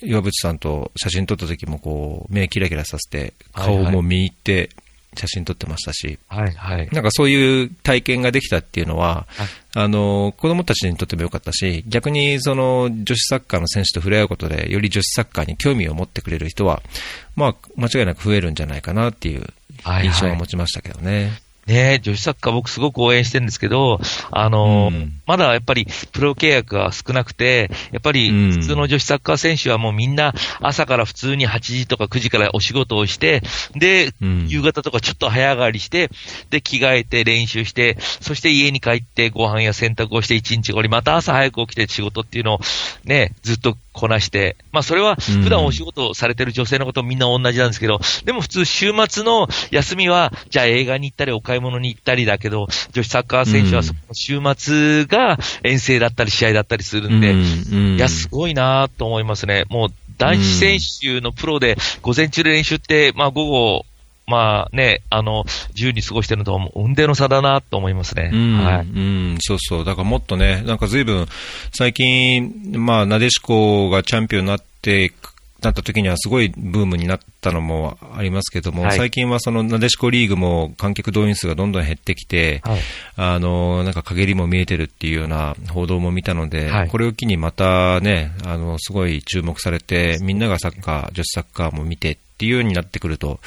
[0.00, 3.94] 岩渕さんと写真撮った時もこう、目キラキラさせて、顔はいはい。
[3.94, 4.70] も見入って
[5.16, 6.88] 写真撮ってましたし、はいはい。
[6.92, 16.82] なんかそういう体験ができたっていうのは、はいあの、子供たちにとっても良かったし、逆にその女子サッカーの選手と触れ合うことで、より女子サッカーに興味を持ってくれる人は、
[17.36, 19.46] まあ、間違いなく増えるんじゃないかなっていう
[19.82, 21.40] はいはい印象を持ちましたけどね。
[21.68, 24.00] ねえ、女子サッカー僕すごく応援してるんですけど、
[24.30, 25.12] あの、うん。
[25.26, 28.52] まだやっぱりプロ契約が少なくて、やっぱりうん。
[28.52, 33.42] 普通の女子サッカー選手はもうみんな朝から普通に8時とか9時からお仕事をして、
[33.74, 34.46] で、うん。
[34.48, 36.10] 夕方とかちょっと早上がりして、
[36.48, 42.60] で、着替えて練習して、そして家に帰ってご飯や洗濯をして一日終わり、また朝早く起きて仕事っていうのを
[43.04, 59.64] ね、ずっとこなして、まあそれは普段お仕事をされてる女性のことみんな同じなんですけど、でも普通週末の休みは、じゃあ映画に行ったりお買い物に行ったりだけど、女子サッカー選手はその週末が遠征だったり試合だったりするんで、うんいや、すごいなと思いますね。
[59.68, 63.86] もう男子選手のプロで午前中で練習って、まあ午後、
[64.28, 68.30] まあね、あの、自由に過ごしてるのとは運命の差だなと思いますね。
[68.32, 68.86] うん、はい。
[68.86, 69.84] うん、そうそう。
[69.86, 71.26] だからもっとね、なんか随分、
[71.72, 75.14] 最近、まあ、なでしこがチャンピオンになって、
[75.62, 82.80] なった時にはすごいブームになったのもありますけども、はい最近はそのなでしこリーグも観客動員数がどんどん減ってきて、はい。
[83.16, 93.40] あの、なんか陰りも見えてるっていうような報道も見たので、はいこれを機にまたね、あの、すごい注目されて、みんながサッカー、女子サッカーも見てっていうようになってくると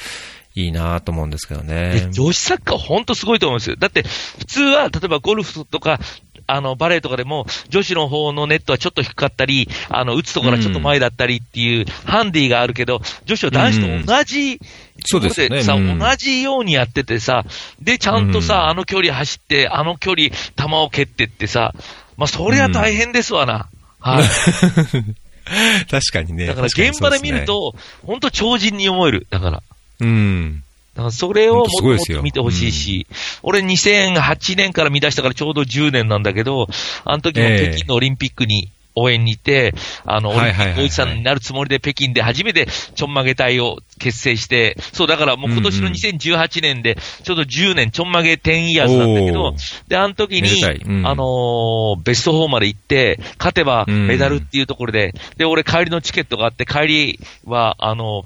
[0.54, 2.08] いいなと思うんですけどでね。
[2.10, 3.76] 女子サッカー本当すごいと思うんですよ。
[3.76, 5.98] だって、普通は、例えばゴルフとか、
[6.46, 14.60] あの、バレーとかでも、女子の方のネットはちょっと低かったり、あの、打つところはちょっと前だったりっていう、ハンディがあるけど、女子は男子と同じ、
[15.04, 17.44] そうですよねさ、うん同じようにやっててさ、
[17.80, 21.74] で、ちゃんとさ、うんあの距離走って、あの距離、球を蹴ってってさ、
[22.16, 23.68] まあ、そりゃ大変ですわな。
[24.00, 24.24] はい。
[25.90, 26.46] 確かにね。
[26.46, 29.26] だから現場で見ると、本当超人に思える。
[29.30, 29.62] だから。
[30.02, 30.62] うん。
[30.94, 33.06] だからそれをもっともっと見てほしいし、
[33.42, 36.68] 俺2008年から見出したからちょうど10年なんだけど、
[37.04, 45.94] あの時もええ北京のオリンピックに応援に行って、あの、オリンピックおじさんになるつもりで北京で初めてちょんまげ隊を結成して、そう、だからもう今年のうんうん。
[45.94, 51.06] 2018年でちょうど10年ちょんまげ10イヤーズなんだけおどー、で、あの時に、うん。
[51.06, 58.24] あのーベスト4まで行って、勝てばメダルっていうところで、で、俺帰りのチケットがあって、帰りは、あの、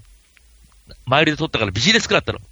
[1.04, 2.46] マイルで取ったからビジネスクラスだったの。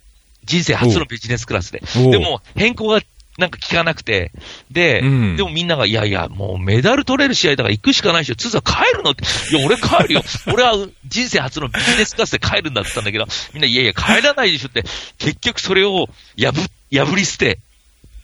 [0.45, 1.83] 人生初のビジネスクラスで。
[2.11, 3.01] でも、変更が
[3.39, 4.31] なんか聞かなくて、
[4.71, 8.37] で、うんでもみんなが、いやいや、もうメダル取れる試合だから行くしかないでしょ。
[8.37, 9.11] つーさん帰るの？
[9.11, 9.25] って。
[9.57, 10.23] いや、俺帰るよ。
[10.53, 10.75] 俺は
[11.07, 14.85] 人生初のビジネスクラスで帰るんだって言ったんだけど、みんな、いやいや、帰らないでしょって。
[15.19, 16.53] 結局それを破、
[16.93, 17.59] 破り捨て、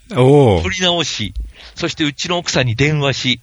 [0.09, 1.35] 取り直し、
[1.75, 3.41] そしてうちの奥さんに電話し、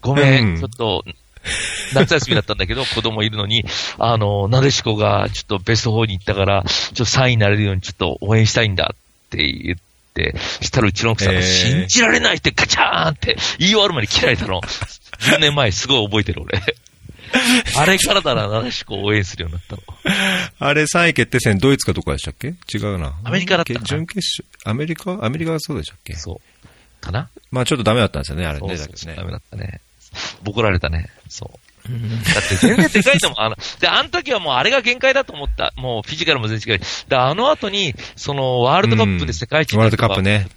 [0.00, 1.04] ごめん、うんちょっと、
[1.94, 3.64] 夏休みだったんだけど、子供いるのに、
[3.98, 9.78] あの、なでしこがちょっとベスト4に行ったから、ちょっと3位になれるようにちょっと応援したいんだって言っ
[10.14, 14.60] て、そしたらうちの奥さんがえー信じられないってガチャーンって言い終わるまで切られたの。
[15.20, 16.60] 10年前すごい覚えてる俺。
[17.76, 19.82] あれからだな、なでしこを応援するようになったの。
[20.58, 22.48] あれ3位決定戦、ドイツかどこでしたっけ？
[22.48, 23.18] 違うな。
[23.24, 25.24] アメリカだったかな準決勝、アメリカ？
[25.24, 26.14] アメリカがそうでしたっけ？
[26.16, 27.04] そう。
[27.04, 27.28] かな？
[27.52, 28.68] まあちょっとダメだったんですよね、あれね。
[28.68, 29.80] そうそうそう、ダメだったね。
[30.42, 31.08] ボコられたね。
[31.28, 31.58] そう。
[31.88, 33.40] だって全然でかいと思う。
[33.40, 35.72] あの、で、あの時はもうあれが限界だと思った。
[35.76, 36.80] もうフィジカルも全然違う。
[37.08, 40.48] で、あの後に、その、ワールドカップで世界一にワールドカップね。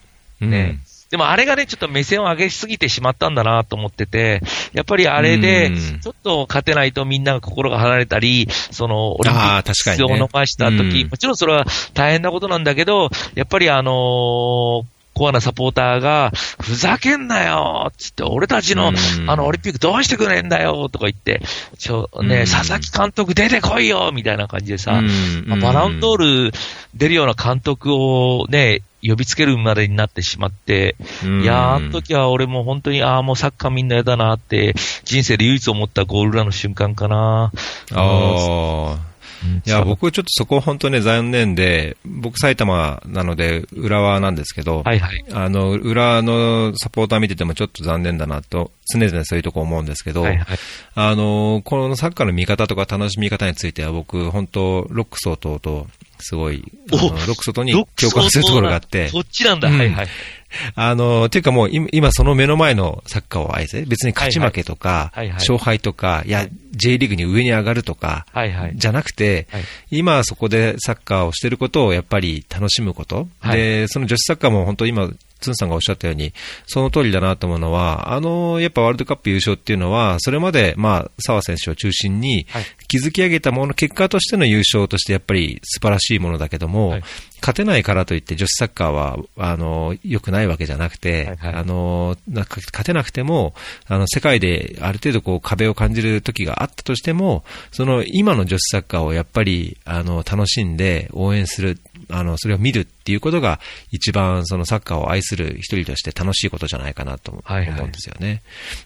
[0.42, 0.80] うんね。
[1.14, 4.42] でもあれがね、ちょっと目線を上げすぎてしまったんだなと思ってて、
[4.74, 19.30] やっぱりあれでうん、ちょっと勝てないとみんなが心が離れたり、その、オリンピックあー確かにね出場を逃した時、うんもちろんそれは大変なことなんだけど、やっぱりあのーコアなサポーターが、ふざけんなよつって、俺たちの、うん。
[19.30, 21.42] あの、オリンピックどうしてくれんだよとか言って、
[21.78, 22.46] ちょ、ね、うん。
[22.46, 25.46] 佐々木監督出てこいよみたいな感じでさ、うん。
[25.48, 26.52] まあバランドール
[26.96, 31.44] 出るような監督をね、呼びつけるまでになってしまって、うん。
[31.44, 34.74] いやー、あの時は俺も本当に、ああ、もうサッカーみんな嫌だなって、
[35.04, 37.52] 人生で唯一思ったゴール裏の瞬間かな。
[37.92, 39.13] ああ。
[39.44, 45.26] うんいや、僕ちょっとそこ本当ね残念で、僕埼玉なので浦和なんですけど、はいはい。
[45.34, 50.58] あの、裏のサポーター見ててもちょっと残念だなと、常々そういうとこ思うんですけど、はいはい。
[50.96, 55.88] あの、このサッカーの見方とか楽しみ方については僕、本当ロック相当と、
[56.20, 59.70] すごい、ロック相当に共感するところがあって、そっちなんだ。
[59.70, 60.08] うんはいはい。
[60.76, 65.10] あの、っていうかもう今今その目の前のサッカーを愛せ、別に勝ち負けとか、はいはい。
[65.18, 65.36] はいはい。
[65.36, 68.74] 勝敗とか、いや、J リーグに上に上がるとか、はいはい。
[68.76, 69.64] じゃなくて、はい。
[69.92, 73.58] 今そこでサッカーをしてることをやっぱり楽しむこと、はい。
[73.58, 75.10] で、その女子サッカーも本当今、
[75.44, 76.34] ツンさんがおっしゃったように、
[76.66, 87.04] その通りだなと思うのは、あの、やっぱワールドカップ優勝っていうのは、それまで、まあ、澤選手を中心にはい、築き上げたもの、結果としての優勝としてやっぱり素晴らしいものだけども、はい。
[87.44, 91.54] 勝てないからといって女子サッカーは、あの、良くないわけじゃなくて、はいはい。
[91.56, 93.54] あの、なんか勝てなくても、
[93.88, 101.80] あの、世界である程度こう壁を感じる時があったとしても、その今の女子サッカーをやっぱり、あの、楽しんで応援する、
[102.14, 103.60] あの、それを見るっていうことが
[103.92, 108.42] 一番そのサッカーを愛する一人として楽しいことじゃないかなと思はいはいうんですよね。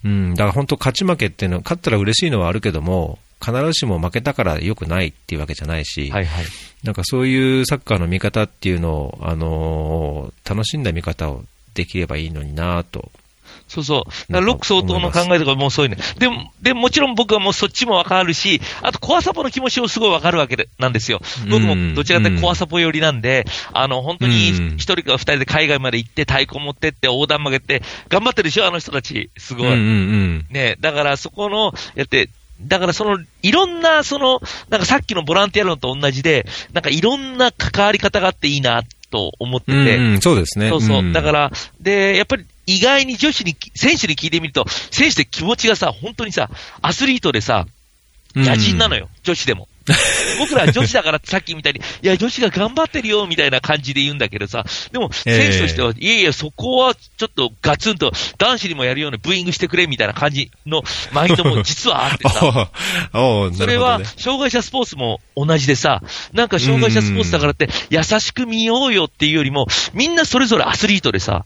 [0.06, 6.46] うん、だから本当勝ち負けっていうのは、勝ったら嬉しいのはあるけども、必ずしも負けたから良くないっていうわけじゃないし、はいはい。
[6.84, 13.12] なんかそういうサッカーの見方っていうのを、あのー楽しんだ見方をできればいいのになと。
[13.68, 14.42] そうそう。
[14.42, 15.98] ロック相当の考えとかもうそういうね。
[16.18, 21.22] でも、でももちろん僕はもうそっちもわかるし、あとコアサポの気持ちもすごいわかるわけでなんですよ。
[21.50, 29.30] 僕もどちらかというとコアサポ寄りなんで、あの、本当にうん一人か二人で海外まで行って太鼓持ってって横断曲げて、頑張ってるでしょ、あの人たち。
[29.38, 29.70] すごい。
[30.50, 32.30] ね、だからそこの、やって、
[32.62, 40.70] だからその、いろんな、その、なんかさっきのボランティア論と同じで、なんかいろんな関わり方があっていいな、と思ってて、うんうん、そうですね。
[40.70, 41.02] そうそう。
[41.02, 46.50] んだから、で、やっぱり意外に女子に、選手に聞いてみると、選手って気持ちがさ、本当にさ、
[46.82, 47.66] アスリートでさ、
[48.36, 49.68] 野人なのよ、女子でも。
[50.40, 62.70] 僕らは女子だからさっきみたいに、いや、女子が頑張ってるよ、みたいな感じで言うんだけどさ、でも、選手としては、いやいや、そこはちょっとガツンと男子にもやるようにブーイングしてくれ、みたいな感じのマインドも 実はあってさ、
[63.58, 66.04] それは障害者スポーツも同じでさ、
[66.34, 71.46] なんか障害者スポーツだからって、優しく見ようよっていうよりも、みんなそれぞれアスリートでさ、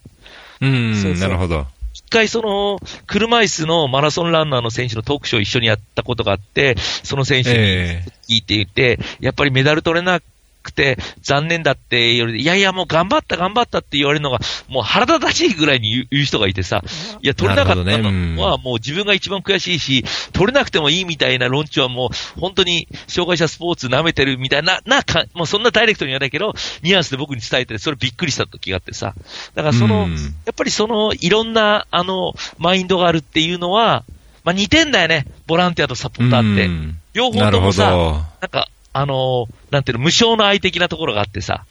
[0.62, 1.66] うん、そうそうなるほど。
[1.94, 10.22] 一回その、車椅子のマラソンランナーの選手のトークショーを一緒にやったことがあって、その選手にえ聞いていて、やっぱりメダル取れな
[10.62, 16.84] くて残念だって言われて、いやいやもう頑張った頑張ったって言われるのが、もう腹立たしいぐらいに言う人がいてさ、
[17.22, 29.14] いや取れなかったのはもう自分が一番悔しいし、取れなくてもいいみたいな論調はもう本当に障害者スポーツ舐めてるみたいな、なか、もうそんなダイレクトに言わないけど、ニュアンスで僕に伝えて、それびっくりした時があってさ、
[29.56, 30.12] だからその、うん
[30.46, 34.04] やっぱりその、いろんな、あの、マインドがあるっていうのは、
[34.44, 35.26] まあ、似てんだよね。
[35.48, 36.66] ボランティアとサポーターって。
[36.66, 38.12] うん両方ともさ、ど。
[38.40, 41.66] なんか、あのーなんていうの、無償の愛的なところがあってさ、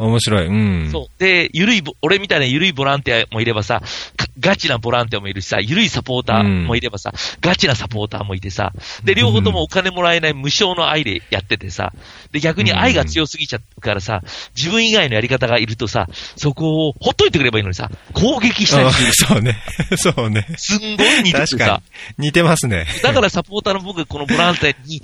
[0.00, 0.46] 面白い。
[0.46, 0.88] うん。
[0.90, 1.20] そう。
[1.20, 3.82] で、ゆるいボ、俺みたいなゆるいボランティアもいればさ、
[4.16, 8.72] かガチなボランティアもいるしさ、ゆるいサポーターもいればさ、ガチなサポーターもいてさ、
[9.04, 11.92] で、両方ともお金もらえない無償の愛でやっててさ、
[12.32, 14.22] で、逆に愛が強すぎちゃうからさ、
[14.56, 19.12] 自分以外のやり方がいるとさ、そこをほっといてくればいいのにさ、攻撃したりあする。
[19.12, 19.58] そうね。
[19.96, 20.46] そうね。
[20.56, 21.82] すんごい似てて確かさ、
[22.16, 22.28] に。
[22.28, 22.86] 似てますね。
[23.02, 25.02] だからサポーターの僕がこのボランティアに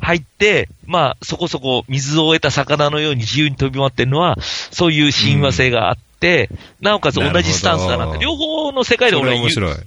[0.00, 8.18] 入って、まあ、そこそこ水を得た魚のように自由に飛び回ってるのは、そういう親和性があって、なおかつ同じスタンスだなって。
[8.18, 9.36] 両方の世界で俺は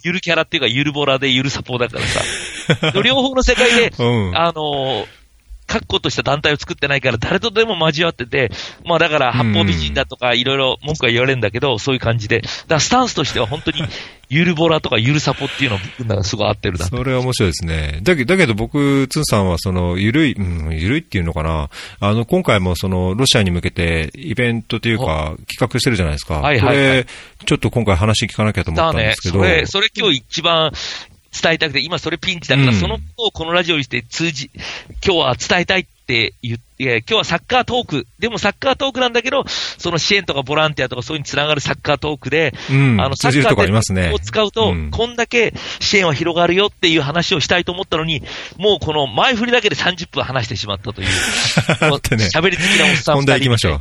[0.03, 4.37] ゆるキャラっていうか、ゆるボラでゆるサポーだからさ、両方の世界で、 うん。
[4.37, 5.20] あのー
[5.71, 8.51] 確固とした団体を作ってないから、誰とでも交わってて、
[8.85, 13.81] まあだから、八方美人だとか、いろいろ文句は言われるんだけど、そういう感じで、だからスタンスとしては本当に、
[14.29, 16.85] ゆるボラとかゆるサポっていうの僕の中ですごい合ってるな。
[16.85, 17.99] それは面白いですね。
[18.01, 21.69] だけど、だけど僕、ツンさんは、その、ゆるい、うん、ゆるいっていうのかな。
[21.99, 26.35] あの、今回もその、ロシアに向けて、イベントというか、企画してるじゃないですか。
[26.35, 27.07] はいはいはいこれ、
[27.45, 29.39] ちょっと今回話聞かなきゃと思ったんですけど。
[29.39, 30.71] それ、それ今日一番
[31.31, 34.51] 伝えたくて、今それピンチだから、うんそのことをこのラジオにして通じ、
[35.05, 48.23] 今日は伝えたいって言って、いや今日はサッカートーク、でもサッカートークなんだけど、その支援とかボランティアとかそういうにつながるサッカートークで、うんあの、サ通じるとこあッカーりますねを使うと、うんこんだけ支援は広がるよっていう話をしたいと思ったのに、
[48.57, 53.75] もうこの前振りだけで30分話してしまったという、も うってね喋り好きなおっさん本題行きましょう。
[53.75, 53.79] う。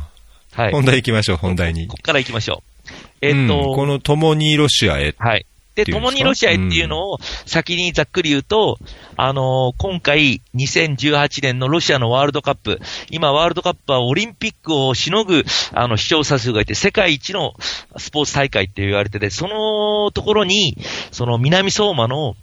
[0.61, 0.71] はい。
[0.71, 1.97] 本題行きましょう、本題にこ。
[1.97, 2.93] こから行きましょう。
[3.21, 5.15] えっと、うんこの共にロシアへ。
[5.17, 5.45] はい。
[5.75, 8.77] で、共にロシアへっていうのを先にざっくり言うと、
[9.15, 12.79] あのー今回2018年のロシアのワールドカップ、
[13.09, 17.53] 今ワールドカップはオリンピックをしのぐ、あの、視聴者数がいて、世界一の
[17.97, 20.77] スポーツ大会って言われてて、そのところに、
[21.11, 22.35] その南相馬の、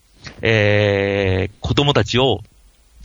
[0.42, 2.40] えー、子供たちを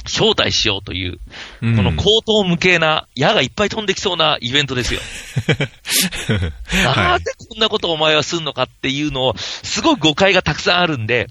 [0.06, 1.20] 招待しようという、
[1.62, 5.00] うんこの高等無形な矢がいっぱい飛んできそうなイベントですよ。
[6.88, 11.28] はないぜこんなことをお前はすんのかっていうのを、すごい誤解がたくさんあるんで、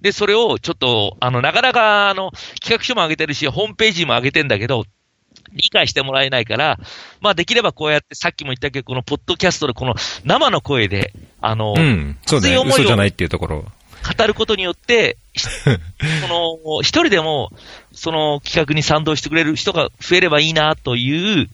[0.00, 4.84] で、それをちょっと、あの、なかなか、あの、企画書も上げてるし、ホームページも上げてんだけど、
[5.52, 6.78] 理解してもらえないから、
[7.20, 12.18] まあできればこうやってさっきも言ったけど、このポッドキャストでこの生の声で、あの、うん。
[12.26, 12.54] そうだね。
[12.54, 13.64] 熱い思いを嘘じゃないっていうところ。
[14.02, 15.48] 語ることによって、ひ そ
[16.28, 17.52] の、一人でも、
[17.94, 21.48] その企画に賛同してくれる人が増えればいいなという、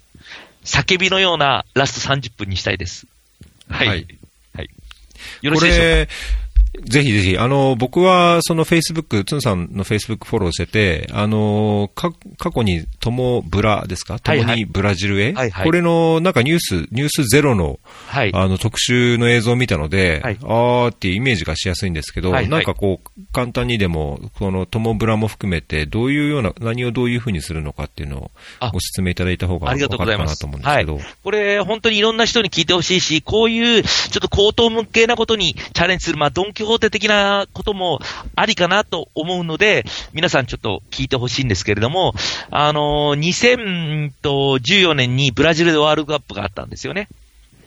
[0.65, 3.07] 叫びのようなラスト30分にしたいです。
[3.69, 3.87] はい。
[3.87, 4.07] ははいい。
[5.43, 5.85] よろこしいでしょうか？
[5.85, 6.09] れ、
[6.85, 14.19] ぜひぜひ、あの、僕は、その Facebook、つんさんの Facebook フォローしてて、あの、か、過去に、ともブラですか？
[14.19, 14.47] とはいはい。
[14.49, 15.65] もにブラジルへ、はいはい。
[15.65, 18.31] これの、なんかニュース、ニュースゼロの、はい。
[18.35, 20.39] あの、特集の映像を見たので、はい。
[20.43, 22.51] あーっていうイメージがしやすいんですけど、はいはい。
[22.51, 28.71] なんかこう、簡単にでも、このトモブラも含めて、どういうような、何をどういうふうにするのかっていうのをあ。
[28.73, 30.39] ご説明いただいた方がありがとうございます。
[30.39, 30.99] と思うんですけど。
[31.23, 33.89] これ、本当にいろんな人に聞いてほしいし、こういう、ちょ
[34.19, 38.01] っと荒唐無稽なことにチャレンジする、まあ、ドンキホーテ的なことも
[38.37, 42.15] ありかなと思うので、皆さんちょっと聞いてほしいんですけれども、
[42.51, 47.09] あの、2014年にブラジルでワールドカップがあったんですよね。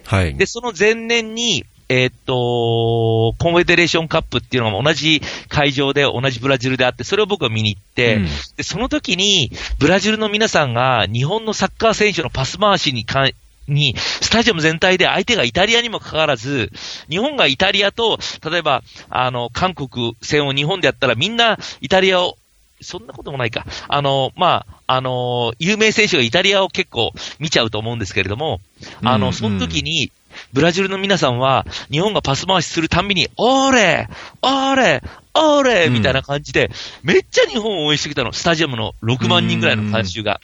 [0.06, 0.36] はい。
[0.36, 13.28] で、その前年に、えーっと、コンフェデレーションカップっていうのが同じ会場で同じブラジルであって、それを僕は見に行って、うんで、その時に、ブラジルの皆さんが日本のサッカー選手のパス回しにか
[13.68, 16.72] に、スタジアム全体で相手がイタリアにもかかわらず、
[17.10, 18.18] 日本がイタリアと、
[18.50, 22.38] 例えば、あの、韓国戦を日本でやったらみんなイタリアを、
[22.82, 23.66] そんなこともないか。
[23.88, 28.60] あの、まあ、あの、有名選手がイタリアを結構見ちゃうと思うんですけれども、
[29.04, 30.12] あの、うんその時に、
[30.54, 34.08] ブラジルの皆さんは、日本がパス回しするたんびに、オーレ
[34.42, 36.72] オーレオーレうんみたいな感じで、
[37.04, 38.34] めっちゃ日本を応援してきたの。
[38.34, 40.42] スタジアムの6万人ぐらいの観衆が。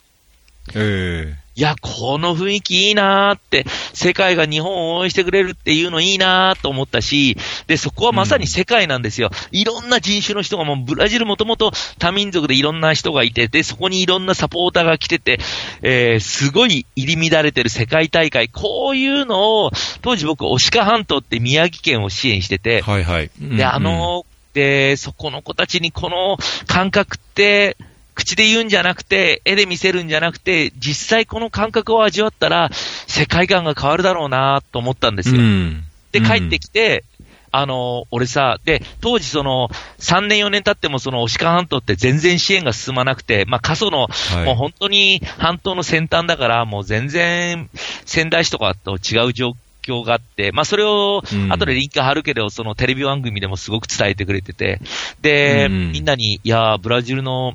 [0.75, 9.31] えいや、この雰囲気いいなーって、世界が日本を応援してくれるっていうのいいなーと思ったし、で、そこはまさに世界なんですよ。
[9.51, 15.39] いろんな人種の人がもう、ブラジルもともと多民族でいろんな人がいて、で、そこにいろんなサポーターが来てて、
[15.81, 19.71] えー、すごい入り乱れてる世界大会、こういうのを、
[20.03, 23.31] 当時僕、押鹿半島って宮城県を支援してて、はいはい。
[23.41, 27.77] で、あの、で、そこの子たちにこの感覚って、
[28.17, 35.39] 口で言うんじゃなくて、絵で見せるんじゃなくて、実際この感覚を味わったら、世界観が変わるだろうなと思ったんですよ。
[35.39, 35.83] うん。
[36.11, 37.05] で、帰ってきて、
[37.51, 44.45] あの、俺さ、で、当時その、3年4年経ってもその、押鹿半島って全然支援が進まなくて、まあ、過疎の、はい。
[44.45, 47.69] もう本当に半島の先端だから、もう全然、
[48.05, 49.53] 仙台市とかと違う状
[49.83, 54.81] 況があって、まあ、それをうん、後でリンク貼るけど、そのテレビ番組でもすごく伝えてくれてて、
[55.21, 57.53] で、うんみんなに、いや、ブラジルの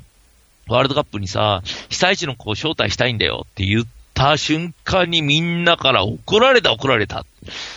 [0.67, 7.25] ワールドカップにさ、被災地の子を招待したいんだよって言った瞬間にみんなから怒られた怒られた。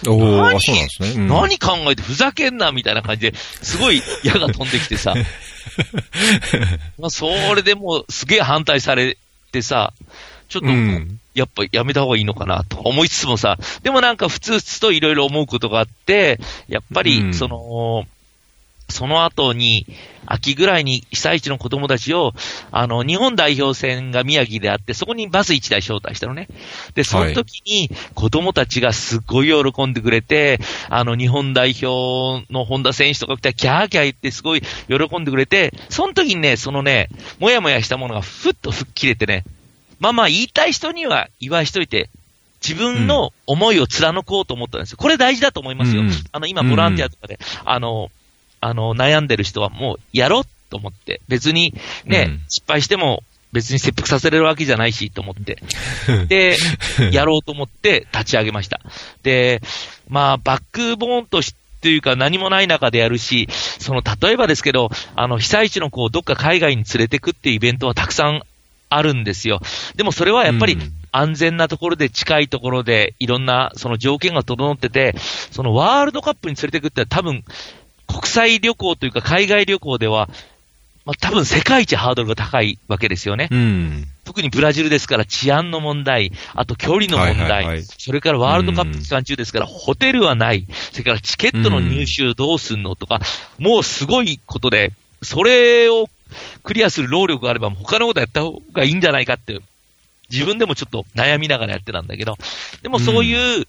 [0.07, 0.57] おー何？
[0.57, 1.11] あそうなんですね。
[1.17, 1.29] うん。
[1.29, 5.15] 何考えてふざけんなみたいな感じで、すごい矢が飛んできてさ、
[6.99, 9.19] まあそれでもうすげえ反対され
[9.53, 9.93] てさ、
[10.49, 11.21] ちょっと、うん。
[11.35, 17.07] やっぱやめた方がいいのかなと思いつつもさ、でもなんかふつふつといろいろ思うことがあって、やっぱうん。
[17.07, 18.07] りその、
[18.89, 19.87] その後に、
[20.27, 22.33] 秋ぐらいに被災地の子供たちを、
[22.71, 26.49] あの、日本代表戦が宮城であって、そこにバス1台招待したのね。
[26.95, 39.45] で、その時に子供たちがすっごい喜んでくれて、あの、日本代表の本田選手とか来たらキャーキャー言ってすごい喜んでくれて、その時にね、そのね、もやもやしたものがふっと吹っ切れてね、
[39.99, 42.11] まあまあ言いたい人には言わしといて、
[42.67, 44.97] 自分の思いを貫こうと思ったんですよ。
[44.99, 46.03] これ大事だと思いますよ。
[46.03, 48.11] うんあの、今、ボランティアとかで、あの、
[48.61, 55.59] あの、悩んでる人はもうやろうと思って、別にね、うん失敗しても別に切腹させれるわけじゃないしと思って、
[56.29, 56.57] で、
[57.13, 58.81] やろうと思って立ち上げました。
[59.23, 59.63] で、
[60.09, 68.43] まあ、バックボーンとして、というか何もない中でやるし、その、例えばですけど、あの、被災地の子をどっか海外に連れてくっていうイベントはたくさん
[68.89, 69.61] あるんですよ。
[69.95, 75.15] でもそれはやっぱりうん安全なところで近いところでいろんなその条件が整ってて、
[75.51, 77.43] そのワールドカップに連れてくって多分
[78.07, 80.29] 国際旅行というか海外旅行では、
[81.05, 83.49] まあ、多分世界一ハードルが高いわけですよね。
[83.51, 84.07] うん。
[84.25, 93.21] 特にブラジルですから治安の問題、あと距離の問題、はいはいはいそれからワールドカップ期間中ですから、ホテルはない、それからチケットの入手どうすんのとか、
[93.59, 94.93] もうすごいことで、
[95.23, 96.09] それを
[96.65, 99.61] クリアする労力があれば、他のことやった方がいいんじゃないかって、
[100.31, 102.37] 自分でもちょっと悩みながらやってたんだけど、
[102.83, 103.67] でもそういう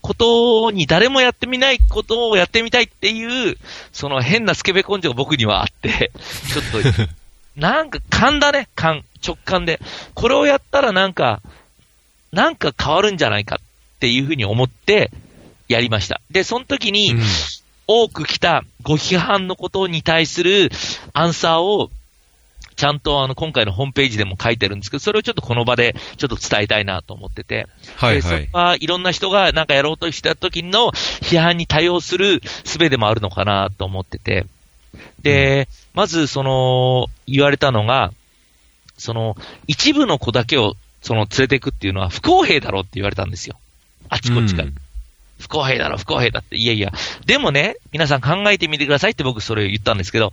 [0.00, 3.56] ことに誰もやってみないことをやってみたいっていう、
[3.92, 6.10] その変なスケベ根性が僕にはあって、
[6.52, 7.08] ちょっと、
[7.56, 9.80] なんか勘だね、勘、直感で。
[10.14, 11.40] これをやったらなんか、
[12.32, 15.10] なんか変わるんじゃないかっていうふうに思って
[15.68, 16.20] やりました。
[16.30, 17.22] で、その時に、うん
[17.90, 20.70] 多く来たご批判のことに対する
[21.14, 21.90] アンサーを
[22.78, 27.66] ちゃんとあの、今回のホームページでも書いてるんですけど、それをちょっとこの場でちょっと伝えたいなと思ってて。
[27.96, 28.40] はいはい。
[28.40, 34.46] でそこはいろんな人がなんかやろうとした時の批判に対応する術でもあるのかなと思ってて。
[35.22, 38.12] で、まずその、言われたのが、
[38.96, 43.56] その、一部の子だけを、その、連れていくっていうのは不公平だろうって言われたんですよ。
[44.08, 44.68] あちこちから。
[44.68, 44.74] うん
[45.38, 46.56] 不公平だろ、不公平だって。
[46.56, 46.92] いやいや。
[47.26, 50.32] でもね、皆さん考えてみてくださいって僕それを言ったんですけど、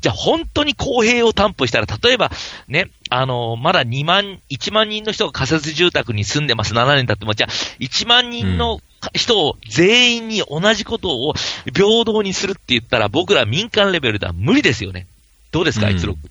[0.00, 2.30] じゃあ本当に公平を担保したら、例えば
[2.68, 8.80] ね、あの、まだ2万、1万人の人が仮設住宅に住んでます、7年経っても、じゃあ1万人の
[9.14, 11.34] 人を全員に同じことを
[11.72, 15.06] 平等にするって言ったら、僕ら民間レベルでは無理ですよね。
[15.52, 16.30] どうですか、うん一郎君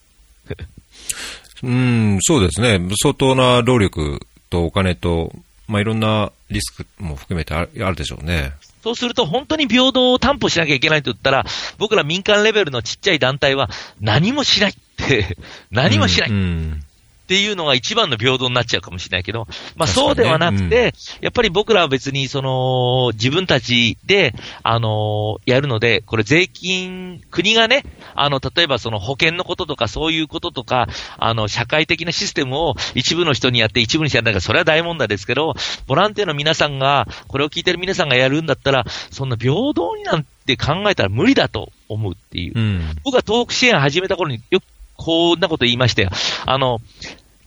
[1.62, 2.80] うん、そうですね。
[3.02, 5.34] 相当な労力とお金と、
[5.70, 8.54] まあ、いろんなリスクも含めてあるでしょうね。
[8.84, 11.46] そうすると、本当に平等を担保しなきゃいけないと言ったら、
[11.78, 13.70] 僕ら民間レベルのちっちゃい団体は
[14.02, 15.38] 何もしないって、
[15.70, 16.84] 何もしないっうん。
[17.30, 27.84] ていうのが一番の平等になっちゃうかもしれないけど、まあそうではなくて、やっぱり僕らは別にその、自分たちで、あのやるので、これ税金、国がね、
[28.16, 30.88] あの、例えばその保険のこととかそういうこととか、
[31.20, 35.54] あの、社会的なシステムを一部の人にやって一部にやらないから、それは大問題ですけど、
[35.86, 42.54] ボランティアの皆さんが、これを聞いてる皆さんがやるんだったら、そんな平等になんて考えたら無理だと思うっていう。
[42.56, 42.82] うん。
[43.04, 44.64] 僕が東北支援始めた頃によく
[45.00, 46.10] こんなこと言いましたよ。
[46.46, 46.80] あの、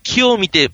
[0.02, 0.70] 木を見て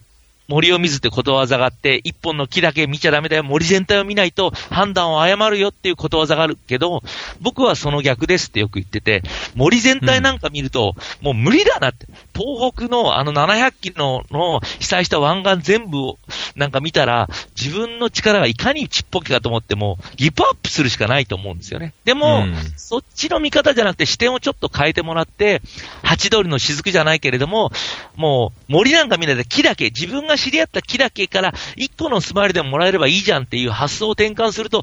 [0.48, 7.02] 森を見ずってことわざがあって、一本の木だけ見ちゃダメだよ、森全体を見ないと判断を誤るよっていうことわざがあるけど、
[7.40, 9.22] 僕はその逆ですってよく言ってて、
[9.54, 12.06] 森全体なんか見ると、もう無理だなって。
[12.38, 16.18] 東北のあの700キロの被災した湾岸全部を
[16.54, 17.28] なんか見たら、
[17.60, 21.94] 自分の力がいかにちっぽけかと思っても、ギブアップするしかないと思うんですよね。
[22.04, 25.62] でも、うんそっちの見方じゃなくて視点をちょっと変えてもらって、
[26.02, 27.70] ハチドリの雫じゃないけれども、
[28.16, 34.82] もう森なんか見ないで木だけ、自分が知り合った木だけから一個のスマイルでももらえればいいじゃんっていう発想を転換すると、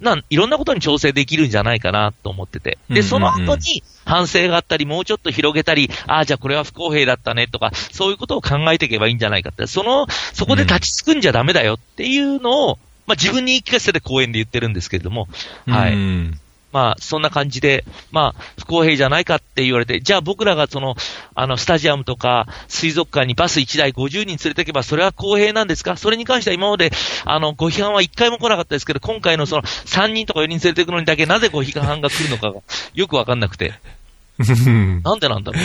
[0.00, 2.78] なん、いろんなことに調整できるんじゃないかなと思ってて。
[2.88, 9.66] で、その後に反省があったり、もうちょっと広げたり、ああ、じゃあこれは不公平だったねとか、そういうことを考えていけばいいんじゃないかって。
[9.66, 15.28] その、そこで立ち着くんじゃダメだよっていうのを、まあ自分に言い聞かせて講演で言ってるんですけれども、
[15.66, 15.92] はい。
[15.92, 16.40] うん
[16.74, 20.96] まあ、そんな感じで、まあ、不公平じゃないかって言われて、じゃあ僕らがその、
[21.36, 25.96] あの、スタジアムとか、水族館にバス1台50人連れてけば、それは公平なんですか？
[25.96, 26.90] それに関しては今まで、
[27.24, 32.60] あの、ご批判は1回も来なかったですけど、今回のその、3人とか4人連れてくのにだけ、なぜご批判が来るのかが、
[32.92, 33.74] よくわかんなくて。
[34.40, 35.62] う んなんでなんだろう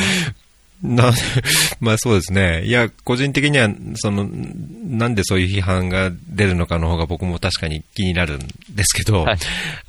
[0.82, 1.12] な、
[1.82, 2.64] まあそうですね。
[2.66, 9.38] いや、個人的には、その、なんでそういう批判が出るのかの方が僕も確かに気になるんですけど、はい。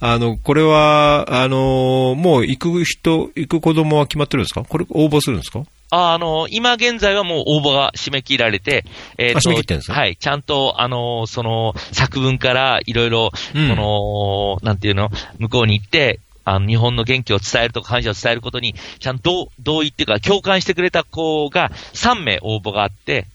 [0.01, 4.64] あの、これは、あの、もう行く人、行く子供は決まってるんですか？
[4.64, 5.62] これ応募するんですか？
[5.93, 8.84] ああの、今現在はもう応募が締め切られて、
[9.18, 9.95] えーあ締め切ってんですか？
[9.95, 10.16] はい。
[10.16, 13.68] ちゃんと、あの、その、作文からいろいろ、うん。
[13.76, 16.18] この、なんていうの、向こうに行って、
[16.51, 23.26] あの、日本の元気を伝えるとか感謝を伝えることに、ちゃんと同意っていうか、共感してくれた子が3名応募があって、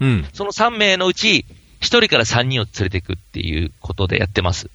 [0.00, 0.26] うん。
[0.32, 1.44] その3名のうち、
[1.80, 4.70] 1人から3人を連れていくっていうことでやってます。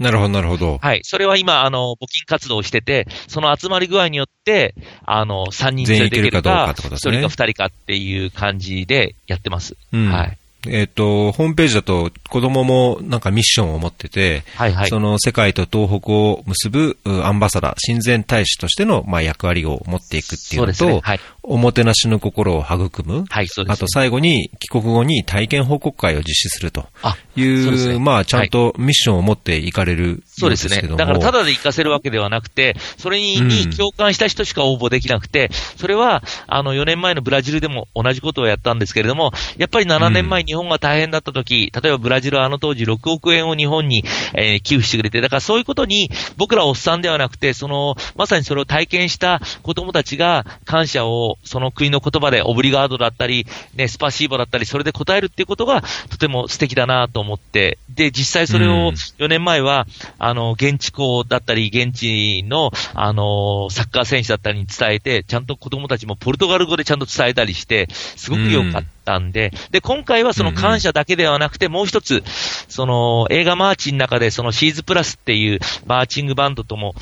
[0.00, 0.78] なるほど、なるほど。
[0.80, 1.00] はい。
[1.04, 4.74] それは今、あの、募金活動をしてて、その集まり具合によって、
[5.04, 9.76] あの、3人連れていけるかどうかか、ってことですね1人か2人かっていう感じでやってます。
[9.92, 10.39] うんはい。
[10.68, 14.88] えっ、と、ホームページだと子供もなんかミッションを持ってて、はいはい。
[14.88, 21.00] その世界と東北を結ぶうアンバサダー、親善大使としての、まあ、役割を持っていくっていうのと、ね。
[21.02, 21.20] はい。
[21.42, 23.74] おもてなしの心を育む、はい、そうです。
[23.74, 27.98] あと最後に帰国後に体験報告会を実施するとあ、いう、そうですね。
[27.98, 30.82] まあ、ちゃんとミッションを持っていかれるよそうですね。
[30.96, 58.72] だから、ただで行かせるわけではなくて、それにに共感した人しか応募できなくて、それは、あの、4年前のブラジルでも同じことをやったんですけれども、やっぱり7年前日本が大変だった時、例えばブラジルはあの当時6億円を日本に、えー寄付してくれて、だからそういうことに、僕らおっさんではなくて、その、まさにそれを体験した子供たちが感謝を、その国の言葉でオブリガードだったり、ね、スパシーボだったり、それで答えるっていうことが、とても素敵だなと思って、で、実際それうん。
[58.86, 59.86] を4年前は、
[60.18, 72.22] あの、現地校だったり、現地の、あの、サッカー選手だったりに伝えて、ちゃんと子供たちもポルトガル語でちゃんと伝えたりして、すごく良かったんで、で、今回はその感謝だけではなくて、もう一つ、
[72.68, 76.94] その、映画マーチの中で、そのシーズプラスっていうマーチングバンドとも、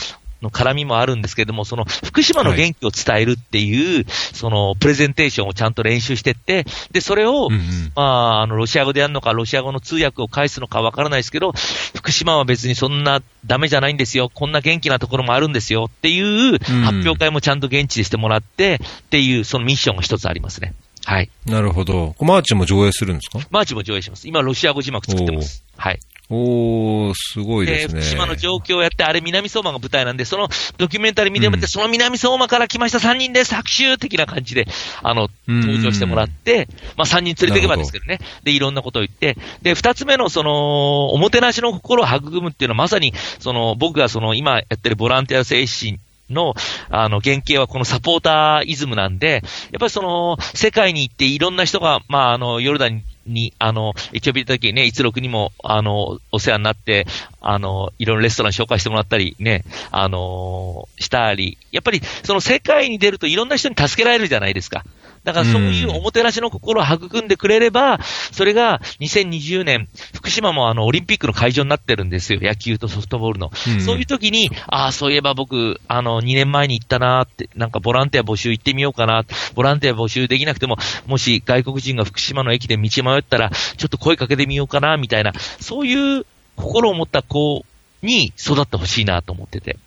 [0.43, 7.49] の絡みもあるんですけれども、その福島の元気を伝えるっていう、そのプレゼンテーションをちゃんと練習してって、で、それを、
[7.95, 11.53] まあ、あの、ロシア語でやるのか、ロシア語の通訳を介すのかわからないですけど、
[11.97, 14.31] 福島は別にそんなダメじゃないんですよ。
[14.33, 20.75] こんな元気なところもあるんですよっていう発表会もちゃんと現地でしてもらって、っていう、そのミッションが一つありますね。
[21.05, 21.31] はい。
[21.47, 22.15] なるほど。
[22.21, 23.39] マーチも上映するんですか？
[23.51, 24.29] マーチも上映します。
[24.29, 25.65] 今、ロシア語字幕作ってます。
[25.77, 26.01] はい。
[26.31, 28.01] おー、すごいですね。
[28.03, 31.69] 福島の状況をやって、あれ南相馬が舞台なんで、そのドキュメンタリー見てもらって、うん。
[31.69, 34.67] その南相馬から来ました3人です、拍手的な感じで、
[35.03, 35.61] あの、うん。
[35.61, 38.19] 登場してもらって、まあ3人連れていけばですけどね。
[38.43, 45.99] で、いろんなことを言って、で、二つ目のその、おもてなしの心を育むっていうのはまさに、その、僕がその、今やってるボランティア精神
[46.31, 46.55] の、
[46.91, 57.07] あの、原型はこのサポーターイズムなんで、やっぱりその、世界に行っていろんな人が、まあ、あの、ヨルダンに、にあの、エチオピアの時にね、一六にも、あの、お世話になって、
[57.41, 64.85] あの、いろんなレストラン紹介してもらったり、ね、あの、したり、やっぱり、その世界に出るといろんな人に助けられるじゃないですか。
[65.25, 67.99] だからそういうおもてなしの心を育んでくれれば、
[68.33, 72.41] それが2020年、福島もあの、オリンピックの会場になってるんですよ。
[72.43, 73.51] 野球とソフトボールの。
[73.69, 79.25] うんそういう時に、ああ、そういえば僕、あの、2年前に行ったなーって、なんかボランティア募集行ってみようかな。
[79.55, 87.65] ボランティア募集できなくても、もし外国人が福島の駅で道迷ったら、ちょっと声かけてみようかな、みたいな、そういう心を持った子
[88.03, 89.79] に育ってほしいなと思ってて。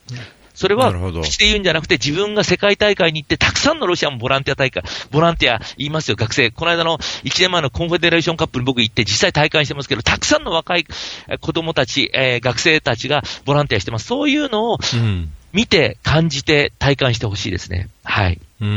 [0.62, 0.93] それは
[1.24, 6.51] 口で言うんじゃなくて、自分が世界大会に行って、たくさんのロシアもボランティア大会、ボランティアいますよ、学生。
[6.51, 10.86] この間の1年前のコンフェデレーションカップに僕行って、実際大会してますけど、たくさんの若い
[11.28, 14.05] えー子供たち、えー学生たちがボランティアしてます。
[14.05, 15.32] そういうのをうん。
[15.53, 17.89] 見て、感じて、体感してほしいですね。
[18.05, 18.39] はい。
[18.62, 18.68] うー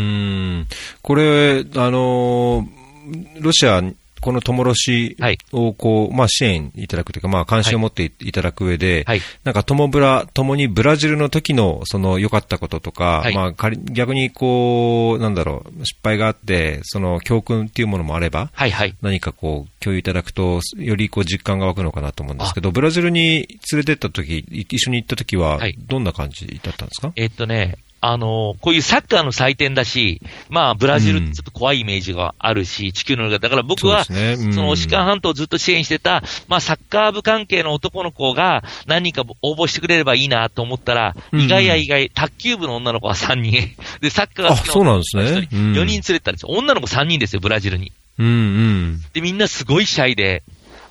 [0.62, 0.66] ん。
[1.02, 3.82] これ、あのーロシア、
[4.24, 9.20] このトモロシはいをこう、まあ支援いただくというか、まあ関心を持っていいただく上で、はい。
[9.44, 18.96] なんかトモブラ、ともにブラジルの時のその良かったこととか、はいまあ仮逆にこう、なんだろう、失敗があって、その教訓っていうものもあれば、はい、はい。
[19.02, 34.46] 何かこう、共有いただくと、よりこう実感が湧くのかなと思うんですけど、ブラジルに連れてった時、い一緒に行った時ははい、どんな感じだったんですか、えっとね、あのこういうサッカーの祭典だし、まあ、ブラジルちょっと怖いイメージがあるし、地球の中だから僕は、そうですね。
[34.48, 34.52] うん。
[34.52, 41.40] そのオシカン半島をずっと支援してた、まあ、サッカー部関係の男の子が何人か応募してくれればいいなと思ったら、うん。
[41.40, 45.22] 意外や意外、卓球部の女の子は3人、 で、サッカーが好きあそうなんですね。
[45.22, 45.56] 女の子が1人。
[45.56, 45.72] うん。
[45.72, 46.48] 4人連れてったんですよ。
[46.50, 47.90] 女の子3人ですよ、ブラジルに。
[48.18, 49.02] うんうん。
[49.14, 50.42] で、みんなすごいシャイで、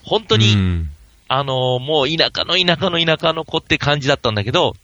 [0.02, 0.90] 本当に、うん。
[1.28, 4.76] あのもう田舎の田舎の田舎の子って感じだったんだけど、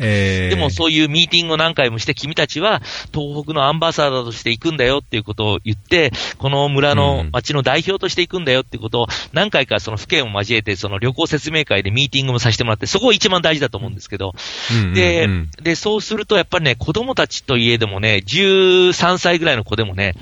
[0.00, 2.80] えー、でもそういうミーティングを何回もして、君たちは
[3.12, 14.32] 東北のアンバサダーとして行くんだよっていうことを言って、この村の町の代表として行くんだよっていうことを何回かその府県を交えて、その旅行説明会でミーティングもさせてもらって、そこが一番大事だと思うんですけど、
[14.72, 14.78] うん。
[14.78, 14.88] うん。
[14.88, 14.94] うん。
[14.94, 15.28] で、
[15.62, 20.14] で、そうするとやっぱりね、子供たちといえどもね、13歳ぐらいの子でもね、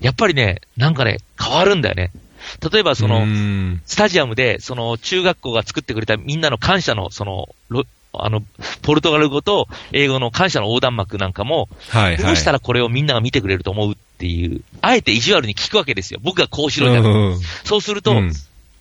[0.00, 2.10] やっぱりね、なんかね、変わるんだよね。
[2.72, 3.82] 例えばその、うん。
[3.86, 7.84] スタジアムで、その中学校が作ってくれたみんなの感謝の、その、ロ
[8.14, 8.42] あの、
[8.82, 12.22] ポルトガル語と英語の感謝の横断幕なんかも、はいはい。
[12.22, 16.20] どうしたらこれをみんなが見てくれると思うっていう、あえて意地悪に聞くわけですよ。
[16.22, 18.32] 僕がこうしろじゃなくてうんそうすると、うん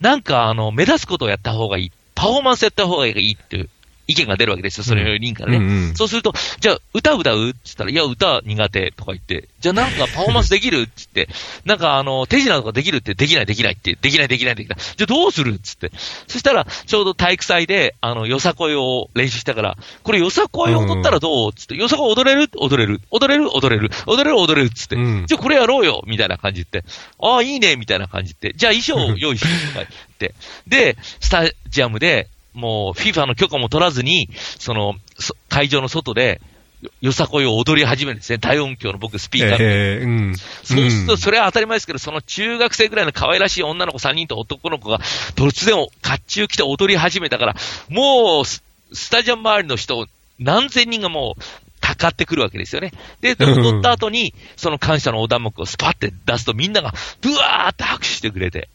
[0.01, 1.91] なんかあの、目立つことをやった方がいい。
[2.15, 3.69] パフォーマンスやった方がいいっていう
[4.11, 4.83] 意見が出るわけですよ。
[4.83, 5.57] それよりリンからね。
[5.57, 5.95] うんうん。
[5.95, 7.49] そうすると、じゃあ、歌歌う？
[7.49, 10.81] って言ったら、いや、歌苦手とか言って、じゃあなんかパフォーマンスできる？
[10.81, 11.33] って言って、
[11.65, 14.79] なんかあの、手品とかできるって、できないできないって、できないできないできない。
[14.79, 15.53] じゃあどうする？
[15.53, 15.91] っつって。
[16.27, 21.49] そしたら、ちょうど体育祭で、あの、よさこいを練習したから、これよさこい踊ったらどう？
[21.51, 22.49] っつって、よさこい踊れる？
[22.57, 23.01] 踊れる。
[23.11, 23.49] 踊れる？
[23.55, 23.89] 踊れる。
[24.07, 24.37] 踊れる？
[24.37, 24.67] 踊れる？
[24.67, 24.95] っつって。
[24.95, 25.25] うん。
[25.27, 26.03] じゃあこれやろうよ？
[26.07, 26.83] みたいな感じで。
[27.19, 27.75] ああ、いいね。
[27.75, 28.53] みたいな感じで。
[28.55, 29.87] じゃあ衣装を用意してとか言っ
[30.17, 30.33] て。
[30.67, 34.29] で、スタジアムで、もう FIFA の許可も取らずに、
[34.59, 36.41] その、そ会場の外で、
[36.81, 38.39] よよさこいを踊り始めるんですね。
[38.39, 39.99] 大音響の僕スピーカーで。
[39.99, 40.35] えーうん。
[40.35, 44.97] そうすると、んそれは当たり前ですけど、その中学生ぐらいの可愛らしい女の子3人と男の子が、
[45.35, 47.55] 突然、甲冑着て踊り始めたから、
[47.89, 50.07] もうス、スタジアム周りの人、
[50.39, 51.41] 何千人がもう、
[51.81, 52.93] かかってくるわけですよね。
[53.21, 58.69] で、で踊った後に、その感謝の横断幕をスパって出すとみんなが、ブワーって拍手してくれて、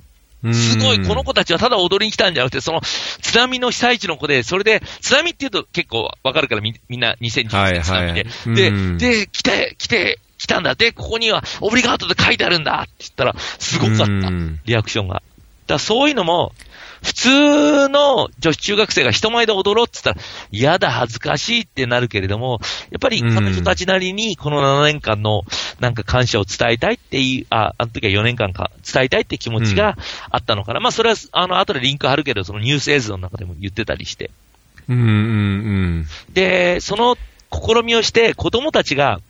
[0.52, 8.12] すごい、この子たちはただ踊りに来たんじゃなくて、その津波の被災地の子で、それで、津波って言うと結構わかるからみみんな2010はい年津波で。
[8.12, 10.74] はいうんで、で、来て、来て、来たんだ。
[10.74, 14.60] で、ここにはオブリガートで書いてあるんだって言ったら、すごかったうん。
[14.64, 15.22] リアクションが。
[15.66, 16.52] だそういうのも、
[17.06, 22.58] 普通の女子中学生が人前で踊ろうって言ったら、嫌だ、恥ずかしいってなるけれども、
[22.90, 25.44] やっぱりうん彼女たちなりにこの7年間の
[25.78, 29.96] なんか感謝を伝えたいっていう、あ、あの時は4年間か伝えたいって気持ちが
[30.30, 30.80] あったのかな。
[30.80, 34.32] まあそれは、あの、後でリンク貼るけど、そのニュース映像の中でも言ってたりして。
[34.88, 35.10] うんうんう
[36.00, 36.06] ん。
[36.32, 37.16] で、その
[37.52, 39.20] 試みをして子供たちが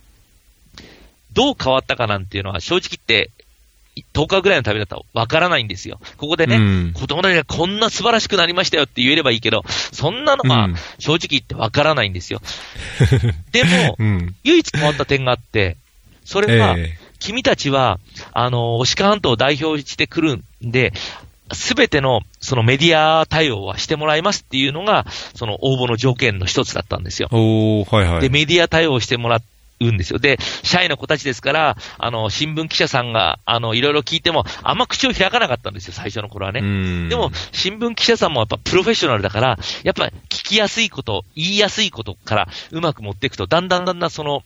[1.35, 3.31] どう変わったかなんていうのは正直言って
[4.15, 6.01] 10日ぐらいの旅だったらわからないんですよ。
[6.17, 12.41] ここでね、うん子供たちがこんな素晴らしくなりましたよって言えればいいけど、そんなのはうん正直言ってわからないんですよ。
[13.53, 14.35] でも、うん。
[14.45, 15.77] 唯一変わった点があって、
[16.25, 17.99] それは、え君たちは、
[18.33, 20.93] あの、押川半島を代表してくるんで、
[21.53, 27.29] すべての、そのメディア対応はしてもらいますっていうのが、その応募の条件の一つだったんですよ。
[27.31, 28.21] おー、はいはい。
[28.21, 29.37] で、メディア対応してもら
[29.81, 30.19] うんですよ。
[30.19, 36.61] で、社員の子たちですから、あの、新聞記者さんが、あの、いろいろ聞いても、あんま口を開かなかったんですよ、最初の頃はね。
[36.61, 44.43] うんでも、新聞記者さんもやっぱプロフェッショナルだから、やっぱ聞きやすいこと、言いやすいことからうまく持っていくと、だんだんだんだんその、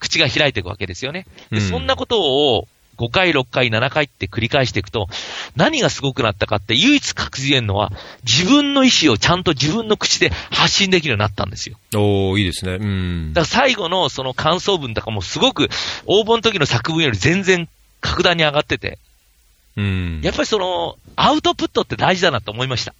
[0.00, 1.26] 口が開いていくわけですよね。
[1.50, 5.08] で、うんそんなことを、5回、6回、7回って繰り返していくと、
[5.56, 7.92] 何がすごくなったかって、唯一確実言えるのは、
[8.24, 11.76] 自分の意思をちゃんと自分の口で発信できるようになったんですよ。
[11.94, 12.78] おー、いいですね。
[12.80, 13.42] うんだ。
[13.42, 15.68] から最後のその感想文とかもすごく、
[16.06, 17.68] 応募の時の作文より全然
[18.00, 18.98] 格段に上がってて、
[19.76, 20.20] うん。
[20.22, 22.94] やっぱりその、アウトプットって大事だなと思いました。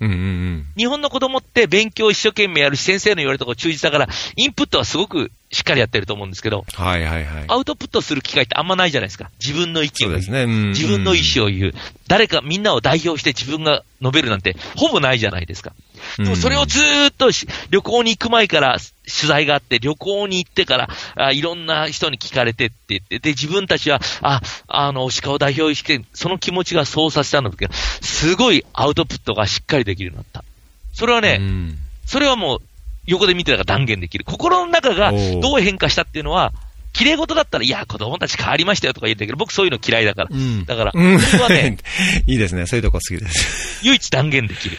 [0.00, 0.66] うんうんうん。
[0.76, 7.44] 日本の子供って勉強一生懸命やるし、先生の言われたこと忠実だから、インプットはすごくしっかりやってると思うんですけど、はいはいはい。
[7.48, 9.30] アウトプットする機会ってあんまないじゃないですか。
[9.40, 10.22] 自分の意見を言う。
[10.22, 10.36] そう。
[10.36, 11.74] うん自分の意思を言う。
[12.08, 15.72] 誰かみんなを代表して自分が述べるなんて、ほぼないじゃないですか。
[16.18, 30.44] でもそれをずーっとし旅行に行く前から取材があって、旅行に行ってから、あいろんな人に聞かれてって言って、で、自分たちは、あ、あの、鹿を代表して、その気持ちがそうさせたんだけど、すごいアウトプットがしっかりできるようになった。
[30.92, 32.62] それはね、うんそれはもう、
[33.06, 34.24] 横で見てたから断言できる。
[34.24, 36.52] 心の中がどう変化したっていうのは、
[36.92, 40.28] 綺麗事だったら、いや、子供たち変わりましたよとか言うんだけど、僕そういうの嫌いだから。
[40.30, 40.64] うん。
[40.64, 41.76] だから、うん僕はね、
[42.26, 42.66] いいですね。
[42.66, 43.84] そういうとこ好きです。
[43.84, 44.78] 唯一断言できる。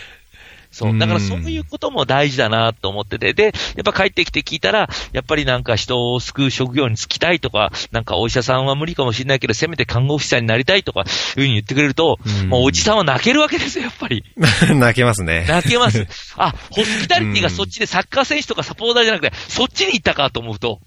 [0.78, 0.97] そう。
[0.99, 14.23] だからそういうことも大事だなと思ってて、で、やっぱ帰ってきて聞いたら、やっぱりなんか人を救う職業に就きたいとか、なんかお医者さんは無理かもしれないけど、せめて看護師さんになりたいとか、いうふうに言ってくれると、うんもうおじさんは泣けるわけですよ、やっぱり。
[14.38, 15.45] 泣けますね。
[15.47, 16.05] 泣けます。
[16.38, 20.80] あ、ホスピタリティがそっちでサッカー選手とかサポーターじゃなくて、そっちに行ったかと思うと、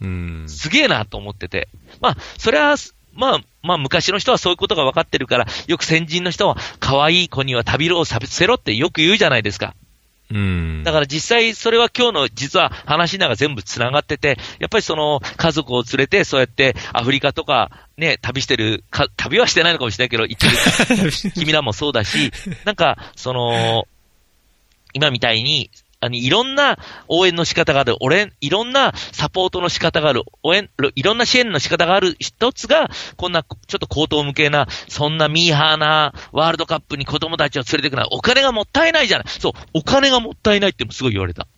[0.00, 0.44] うん。
[0.46, 1.68] すげえなと思ってて。
[2.00, 2.76] まあ、それは、
[3.18, 9.74] まあ、まあ、昔の人はそういうことが分かってるから、よく先人の人は、可愛い子には旅路をさせろってよく言うじゃないですか。
[10.30, 10.82] うん。
[10.84, 22.30] だから実際それは今日の実は話の中全部繋がってて、やっぱりその家族を連れてそうやってアフリカとかね、旅してる、か旅はしてないのかもしれないけど、行ってる 君らもそうだし、
[22.64, 23.88] なんか、その、
[24.92, 25.70] 今みたいに、
[26.00, 26.78] あの、いろんな
[27.08, 39.26] 応援の仕方がある、俺、いろんなサポートの仕方がある、応援、いろんな支援の仕方がある一つが、こんな、ちょっと高等無形な、そんなミーハーなワールドカップに子供たちを連れてくのは、お金がもったいないじゃない。
[39.28, 41.48] そう、お金がもったいないってもすごい言われた。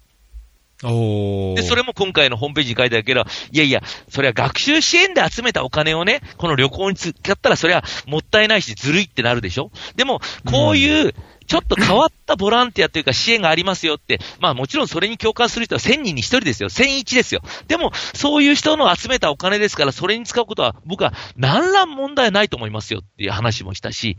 [0.82, 1.56] おー。
[1.56, 11.14] で、それも今回のホームページに書いてあるけど、いやいや、それは学習支援で集めたお金をね、この旅行に使ったらそれはもったいないし、ずるいってなるでしょでも、こういう、
[11.50, 16.68] ちょっと変わったボランティアというか支援がありますよって、まあもちろんそれに共感する人は1000人に1人ですよ。
[16.68, 17.42] 1001ですよ。
[17.66, 24.16] でも、そういう人の集めたお金ですから、それに使うことは僕は何ら問題ないと思いますよっていう話もしたし、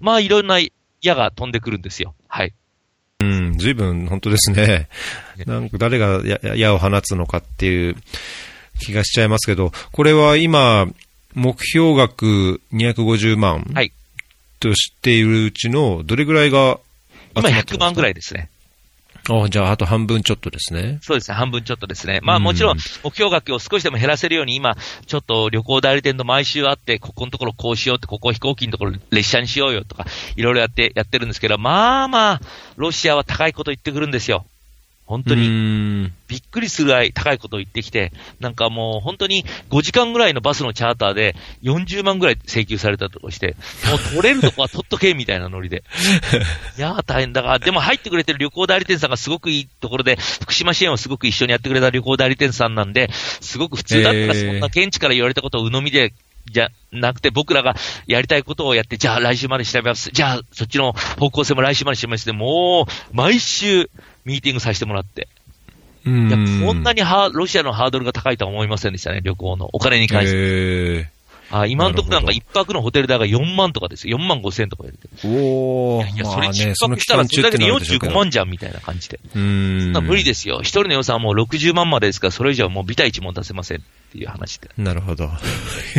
[0.00, 0.60] まあいろんな
[1.02, 2.14] 矢が飛んでくるんですよ。
[2.26, 2.54] はい。
[3.20, 4.88] うん、随分本当ですね。
[5.44, 7.96] なんか誰がや矢を放つのかっていう
[8.80, 10.88] 気がしちゃいますけど、これは今、
[11.34, 13.92] 目標額250万はい。
[14.62, 16.78] としているうちのどれぐらいが
[17.34, 18.12] 今100万ぐらい。
[18.12, 18.48] いですね。
[19.30, 20.98] あじゃああと半分ちょっとですね。
[21.00, 22.20] そうですね、半分ちょっとですね。
[22.22, 30.06] まあうんもちろん、目標額を少しでも減らせるように、今、ちょっと旅行代理店と毎週会って、ここのところこうしようって、ここ飛行機のところ列車にしようよとか、
[30.36, 32.40] いろいろやって、やってるんですけど、まあまあ、
[32.76, 34.44] ロシアは高いこと言ってくるんですよ。
[35.12, 35.46] 本当に。
[35.46, 36.10] に。
[36.26, 43.54] びっくりするぐらい高いことを言ってきて、なんかもう本当に5時間ぐらいのバスのチャーターで40万ぐらい請求されたとかして、
[43.88, 45.84] もう取れるとこは取っとけみたいなノリで。
[46.78, 56.14] いやー大変だから、でも入ってくれてる旅行代理店さんがすごくいいところで、福島支援をすごく一緒にやってくれた旅行代理店さんなんで、すごく普通だったらそんな現地から言われたことを鵜呑みで、
[56.50, 60.10] じゃなくて僕らがやりたいことをやって、じゃあ来週まで調べます。
[60.12, 63.90] じゃあそっちの方向性も来週まで調べますで、もう毎週
[64.24, 65.28] ミーティングさせてもらって。
[66.04, 66.28] うん。
[66.28, 69.68] いや、こんなにハーロシアのハードルが高いとは思いませんでしたね、旅行の。
[69.72, 70.36] お金に関して。
[70.36, 71.10] え
[71.52, 74.16] あ今のところなんか一泊のホテル代が4万とかですよ。
[74.16, 75.28] 4万5千とか言われて。
[75.28, 78.14] おー、いや、まそれ一泊したらそれだけで45なるでしょうけど。
[78.14, 79.20] 万じゃんみたいな感じで。
[79.34, 79.80] うーん。
[79.80, 80.60] そんな無理ですよ。
[80.62, 83.80] 一人の予算はもう60万までですから、それ以上はもうビタ一も出せませんっ
[84.12, 84.70] ていう話で。
[84.78, 85.30] なるほど。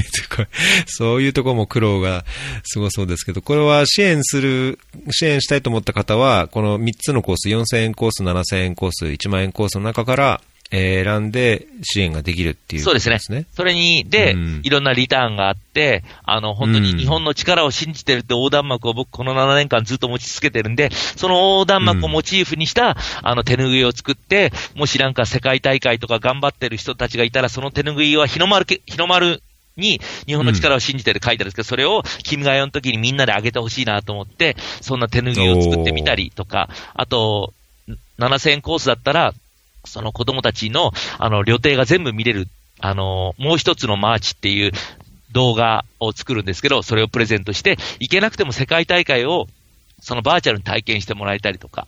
[0.87, 2.25] そういうところも苦労が
[2.63, 4.79] すごそうですけど、これは支援する、
[5.11, 10.41] 支援したいと思った方は、この3つのコース、4000円コース、7000円コース、1万円コースの中から、
[10.75, 13.19] えー選んで支援ができるっていうそうですね。
[13.53, 14.61] それに、で、うん。
[14.63, 16.97] いろんなリターンがあって、あの、本当にうん。
[16.97, 29.43] 日本の力を信じてるって横断幕を僕この7年間ずっと持ち続けてるんで、その横断幕をモチーフにした、あの、手拭いを作って、もしなんか世界大会とか頑張ってる人たちがいたら、その手拭いは日の丸け、日の丸
[29.77, 37.53] に日本の力を信じてる書いてあるんですけど、それを君が代の時にみんなであげてほしいなと思って、そんな手拭いを作ってみたりとか、あと、
[38.17, 39.33] 7000円コースだったら、
[39.85, 42.47] その子供たちの、あの、旅程が全部見れる、
[42.79, 44.71] あの、もう一つのマーチっていう
[45.31, 49.47] 動画を作るんですけど、それをプレゼントして、行けなくても世界大会を、
[49.99, 51.87] そのバーチャルに体験してもらえたりとか。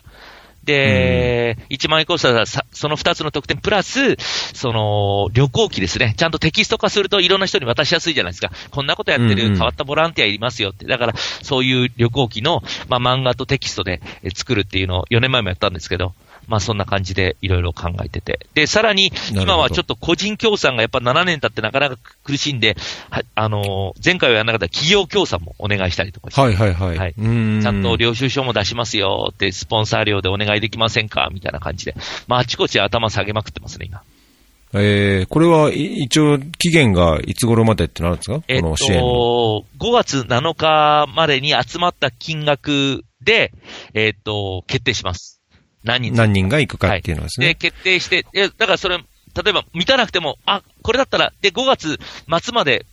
[0.66, 4.16] で、1万円コースはさその2つの特典プラス、
[4.54, 6.16] その、旅行記ですね。
[6.18, 8.52] ちゃんとテキスト化するといろんな人に渡しやすいじゃないですか。
[8.72, 10.88] こんなことやってる変わったボランティアいますよって。
[10.88, 16.14] だから、そういう旅行記の、まあ、漫画とテキストでえ作るっていうのを4年前もやったんですけど、
[16.48, 18.48] まあそんな感じでいろいろ考えてて。
[18.54, 22.76] で、さらに、今はちょっと個人協賛がやっぱ7年経ってなかなか苦しいんで、
[23.10, 26.98] はあのー前回はやらなかった企業協賛もお願いしたりとかして、はいはいはい。
[26.98, 31.96] はいちゃんと領収書も出しますよって、スポンサー料でお願いできませんかみたいな感じで。
[32.28, 34.02] まあ、あちこち頭下げまくってますね、今。
[34.74, 38.42] えー、これはい一応期限がいつ頃までってなるんですか？
[38.50, 39.04] えっこの支援の。
[39.04, 43.54] と、5月7日までに集まった金額で、
[43.94, 45.35] えっと、決定します。
[45.86, 46.16] 何人。
[46.16, 47.56] 何人が行くかっていうのはですで、ね。
[47.56, 52.00] 決定して、だからそれ、例えば満たなくても、あ、これだったら、で、5月
[52.42, 52.86] 末まで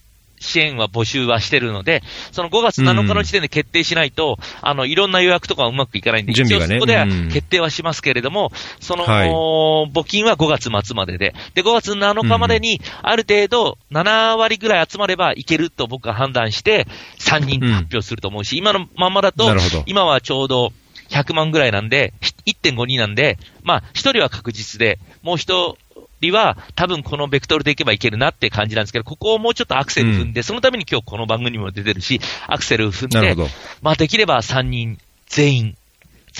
[0.43, 7.29] 支援は募集はしてるので、その5月7日の時点で決定しないと、あの、いろんな予約とかはうまくいかないんで、準備がね一応そこではうん。
[7.31, 9.31] 決定はしますけれども、その、はい。
[9.31, 16.87] 募金は5月末までで、で、5月7日までに、ある程度、7割ぐらい集まればいけると僕は判断して、
[17.21, 19.55] 3人で発表すると思うし、今のまんまだと
[19.87, 20.73] 今はちょうど
[21.13, 25.77] 100万ぐらいなんで、ひ1.5人なんで、まあ、1人は確実で、もう1
[26.21, 33.37] 人は多分このベクトルでいけばいけるなって感じなんですけど、ここをもうちょっとアクセル踏んで、そのために今日この番組にも出てるし、アクセル踏んで。
[33.83, 35.77] まあ、できれば3人全員連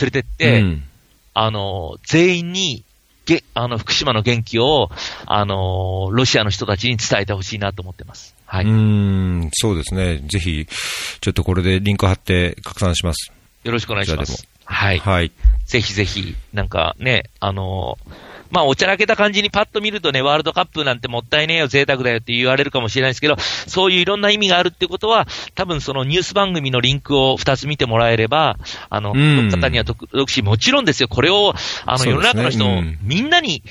[0.05, 0.83] れてって、うん
[1.35, 2.85] あの、全員に、
[3.25, 4.91] げ、あの、福島の元気を、
[5.27, 8.35] あの、ロシアの人たちに伝えてほしいなと思ってます。
[8.45, 8.65] はい。
[8.65, 10.19] うーん、そうですね。
[10.27, 10.67] ぜひ、
[11.21, 13.33] ちょっとこれでリンク貼って拡散します。
[13.65, 14.47] よろしくお願いします。
[14.65, 14.99] はい。
[14.99, 15.33] はい。
[15.67, 17.99] ぜひぜひ、なんかね、あの
[18.53, 28.59] まあ、おちゃらけた感じにパッと見るとね、ワールドカップなんてもったいねえよ、贅沢だよって言われるかもしれないですけど、そういういろんな意味があるってことは、多分そのニュース番組のリンクを2つ見てもらえれば、
[28.91, 31.55] あの、うんの方には得得し、もちろんですよ、これを、
[31.87, 33.63] あの、世の中の人、うんみんなに、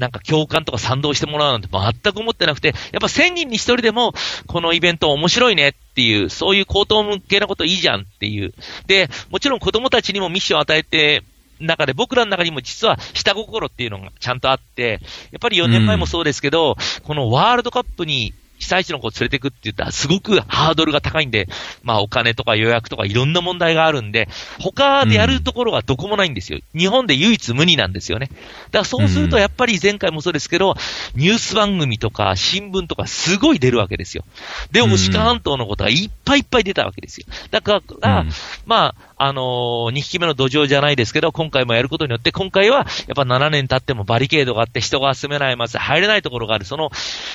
[0.00, 4.14] なんか共感とか賛同してもらうなんて全く思ってなくて、やっぱ1000人に1人でも、
[4.46, 8.54] このイベント面白いねっていう、そういう高等向けなこといいじゃんっていう。
[8.86, 11.22] で、もちろん子供たちにもミッションを与えて、
[11.60, 15.00] 中で僕らの中にも実は下心っていうのがちゃんとあって、
[15.32, 21.48] やっぱり4年前もそうですけど、このワールドカップに被災地の子を連れてくって言ったらすごくハードルが高いんで、
[21.82, 24.28] まあお金とか予約とかいろんな問題があるんで、
[24.60, 26.60] 他でやるところがどこもないんですよ。
[26.74, 28.26] 日本で唯一無二なんですよね。
[28.26, 30.74] だからそうするとやっぱり前回もそうですけど、
[31.14, 34.24] ニュース番組とか新聞とかすごい出るわけですよ。
[34.70, 37.26] で、うん押鹿半島のことがいっぱいいっぱい出たわけですよ。
[37.50, 38.30] だから、うん
[38.66, 46.64] まあ、あのー、2匹目の土壌じゃないですけど、今回もやることによって、今回は、やっぱ7年経ってもバリケードがあって、人が集めないまず入れないところがある。
[46.64, 46.88] その、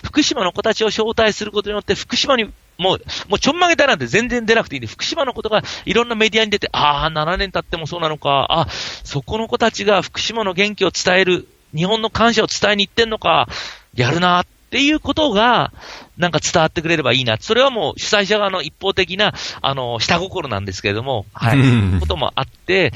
[0.03, 2.45] 福島の子たちを招待することによって、福島に、
[2.79, 8.67] もう、もうちょんまげたなんて全然出なくていいんで、福島のことがいろんなメディアに出て、ああ、7年経ってもそうなのか、あ
[9.03, 13.47] そこの子たちが福島の元気を伝える、日本の感謝を伝えに行ってんのか、
[13.93, 15.71] やるな、っていうことが、
[16.17, 17.37] なんか伝わってくれればいいな。
[17.39, 21.57] それはもう主催者側の一方的な、あの、下心なんですけれども、はい。
[21.57, 22.91] うんこともあって、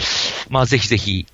[0.49, 1.25] まあぜひぜひ。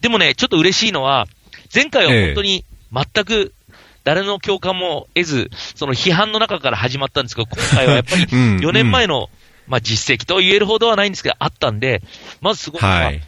[0.00, 1.28] でもね、ちょっと嬉しいのは、
[1.72, 3.54] 前回は本当に全く
[4.02, 9.30] 誰の共感も得ず、その批判の中から始まったんですけど、今回はやっぱり うん4年前の、
[9.68, 12.02] まあ実績と言えるほどはないんですけど、あったんで、
[12.40, 13.22] まずすごいのは、はい。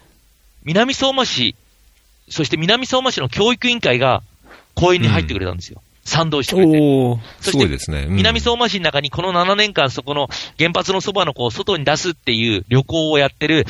[0.64, 1.55] 南相馬市、
[2.28, 4.24] そして南相馬市の教育委員会が
[4.74, 5.80] 公園に入ってくれたんですよ。
[6.11, 6.73] 賛同してくれて。
[7.41, 8.07] そしてね。
[8.09, 13.65] うん南相馬市の中にこの7年間そこの原発のそばの子を外に出すっていう旅行をやってる、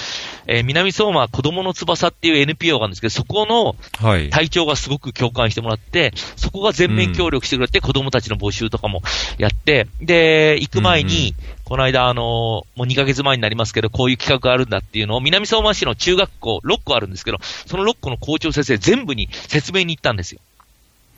[0.47, 4.31] えー南相馬子供の翼っていう NPO があるんですけど、そこのはい。
[4.31, 9.03] 隊長がすごく共感してもらって、そこが全面協力してくれて、子供たちの募集とかも
[9.39, 11.35] やって、で、行く前に、
[11.65, 20.41] この間、あのーもう2ヶ月前になりますけど、こういう企画があるんだっていうのを、南相馬市の中学校、6校あるんですけど、その6校の校長先生全部に説明に行ったんですよ。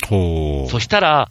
[0.09, 1.31] ほそしたら、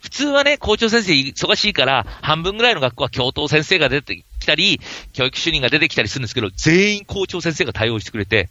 [0.00, 4.80] 普通はね、校長先生忙しいから、半分ぐらいの学校は教頭先生が出てきたり、
[5.14, 8.50] 教育主任が出てきたりするんですけど、全員校長先生が対応してくれて、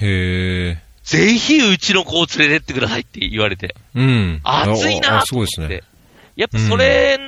[0.00, 0.04] う。
[0.04, 0.82] へえ。
[1.04, 4.40] ぜひうちの子を連れてってくださいって言われて、うん。
[4.42, 5.82] 熱いなああすごいですね。
[6.34, 7.18] やっぱそれ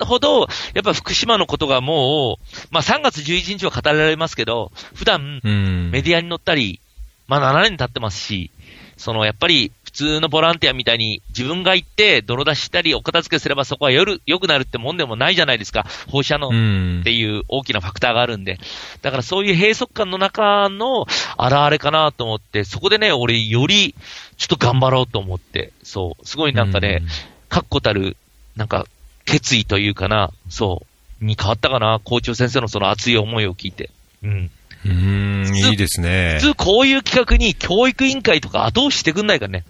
[0.00, 5.90] ほど、やっぱ福島のことがもう、まあ3月11日は語られますけど、普段うん。
[5.92, 6.80] メディアに載ったり、
[7.28, 8.50] まあ7年経ってますし、
[8.96, 15.86] そのやっぱり普通のボランティアみたいに自分が行って泥出ししたりお片付けすればそこは夜良くなるってもんでもないじゃないですか。
[16.08, 17.12] 放射能うんって。
[17.12, 18.58] いう大きなファクターがあるんで。
[19.02, 23.94] だからそういう閉塞感の中の現れかなと思って、そこでね、俺より
[24.36, 27.02] ちょっと頑張ろうと思って、そう、すごいなんかね、
[27.48, 28.16] 確固たる、
[28.56, 28.86] なんか、
[29.24, 30.84] 決意というかな、そ
[31.20, 33.90] う、に変わったかな、校長先生のその熱い思いを聞いて。
[34.22, 34.50] うん。
[34.84, 35.46] うん。
[35.46, 36.48] うん、いいですね普。
[36.48, 39.64] 通こういう企画に教育委員会とか後押ししてくんないからね。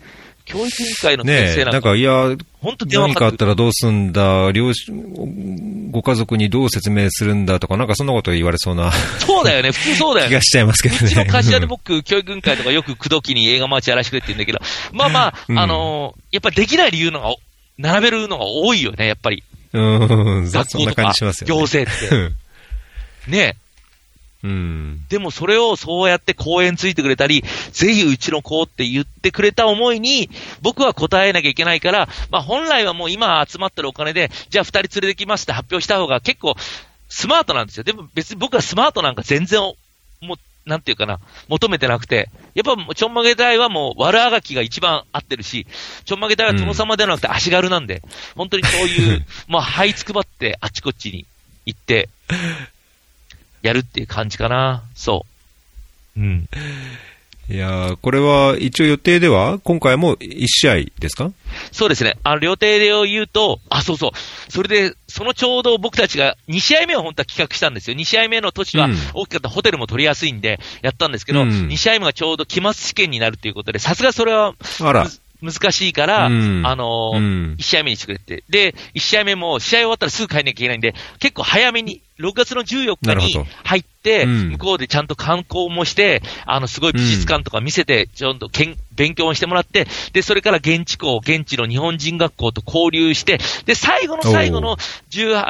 [0.45, 3.33] 教育委員会の先生なんか、なんか、いや、本当電話何かあっ。
[3.33, 10.41] たらどうすんだ、両親、ご家族にどう説明するんだとか、なんかそんなこと言われそうなそうだよね、普通そうだよね気が。
[10.43, 11.01] しちゃいますけどね。
[11.05, 14.59] うちの柏で僕、教育委員会とかよく口説きに映画マーチやらしてくれって言うんだけど、
[14.93, 17.35] まあまあ、うんあのーやっぱりできない理由のが、
[17.79, 19.43] 並べるのが多いよね、やっぱり。
[19.73, 19.81] う
[20.43, 21.55] ん、そそんな学校とか感じしますよ、ね。
[21.55, 22.35] 行政って。
[23.31, 23.57] ね
[24.45, 25.07] うん。
[25.09, 27.43] でもそれをそうやって講演ついてくれたり、
[27.73, 30.29] ぜひうちの子って言ってくれた思いに、
[30.61, 36.55] 僕は答えなきゃいけないから、まあ本来はもう今集まってるお金で、じゃあ二人連れてきますって発表した方が結構
[37.09, 37.85] スマートなんですよ。
[37.85, 45.67] でも別に僕はスマートなんか全然、もう、なんていうかな、求めてなくて、やっぱちょんまげ隊はもう悪あがきが一番合ってるし、
[46.05, 48.03] ちょんまげ隊は殿様ではなくて足軽なんで、
[48.35, 51.25] 本当にそういう、 まあ這いつくばってあっちこっちに
[51.67, 52.09] 行って、
[53.65, 54.83] やるっていう感じかな。
[54.95, 55.25] そ
[56.17, 56.21] う。
[56.21, 56.49] うん。
[57.51, 61.31] いやーこれは一応予定では、今回も1試合ですか？
[61.73, 62.17] そうですね。
[62.23, 64.53] あの、料亭を言うと、あ、そうそう。
[64.53, 67.97] それで、そのちょうど僕たちが2試合目を本当は企画したんですよ。
[67.97, 75.09] 2試合目の年はうん大きかったホテルも取りやすいんで、やったんですけど、うん2試合目がちょうど期末試験になるということで、さすがそれはあら。
[75.41, 78.45] む難しいから、うんあのーうん1試合目にしてくれって。
[78.49, 94.77] で、1試合目も試合終わったらすぐ帰んなきゃいけないんで、結構早めに、6月の14日に入って、うん向こうでちゃんと観光もして、あの、すごい美術館とか見せて、ちょっとけん勉強もしてもらって、で、それから現地校、現地の日本人学校と交流して、で、最後の最後の
[95.11, 95.45] 18、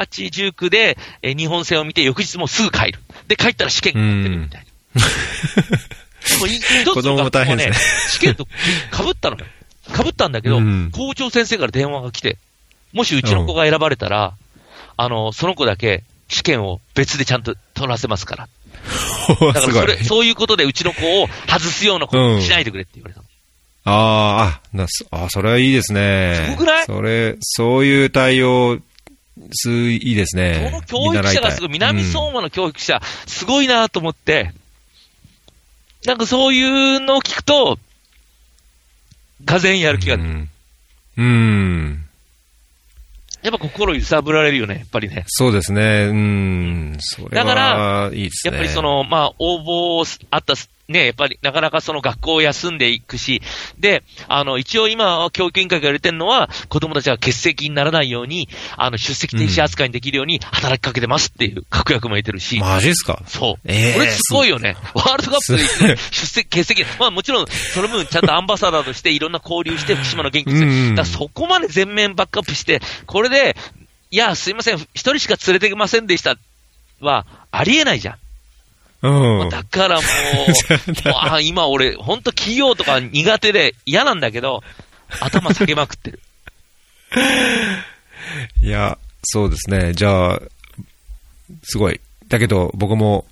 [0.53, 2.99] 19で、えー日本戦を見て、翌日もうすぐ帰る。
[3.27, 4.65] で、帰ったら試験が待ってるみたい
[4.95, 5.01] な。
[6.25, 7.75] でもい一つ子供も大変ですね、
[8.09, 8.47] 試験と
[8.91, 9.45] 被ったのよ。
[9.95, 12.37] 被ったんだけど、うん校長先生から電話が来て、
[12.93, 14.33] もしうちの子が選ばれたら、
[14.97, 18.47] あの、その子だけ試験を別でちゃんと取らせますから。
[19.53, 20.03] だからそれ、。
[20.03, 23.25] そういうことでうちの子を外すようなことにしないでくれって言われたの。
[23.87, 26.41] あーあ、なすあ、それはいいですね。
[26.45, 26.85] すごくない？
[26.85, 28.79] それ、そういう対応、
[29.51, 30.69] す、いいですね。
[30.71, 34.53] この教育者がすごい、南相馬の教育者、すごいなと思って、
[36.05, 37.77] なんかそういうのを聞くと、
[39.45, 40.49] がぜんやる気がう、ん。
[41.17, 42.05] うん。
[43.41, 45.23] やっぱ心揺さぶられるよね、やっぱりね。
[45.27, 46.07] そうですね。
[46.09, 46.97] うん。
[46.99, 48.53] それだからは、いいですね。
[48.53, 53.41] やっぱりそ、の、まあ、応募あったす、ね、やっぱりなかなかその学校を休んでいくし、
[53.79, 63.23] で、あの、一応今、教育委員会が言われてるのは、子供たちが欠席にならないように、あの、出席停止扱いにできるように働きかけてますっていう確約も得てるし、マジっすか？
[63.25, 63.61] そう。
[63.65, 64.75] ええこれすごいよね。
[64.93, 65.57] ワールドカップ
[65.87, 66.85] で出席、欠席。
[66.99, 70.71] まあもちろん、その分ちゃんとアンバサダーとしていろんな交流して福島の元気にする。
[70.71, 73.55] うんだそこまで全面バックアップして、これで、
[74.11, 76.37] いや、すいません、一人しか連れてきませんでした
[77.01, 78.15] は、ありえないじゃん。
[79.01, 79.49] うん。
[79.49, 84.63] だからもう、も うあ今俺、ほんと企業とか苦手で嫌なんだけど、
[85.21, 86.19] 頭下げまくってる。
[88.61, 89.93] いや、そうですね。
[89.93, 90.41] じゃあ、
[91.63, 91.99] すごい。
[92.27, 93.25] だけど、僕も、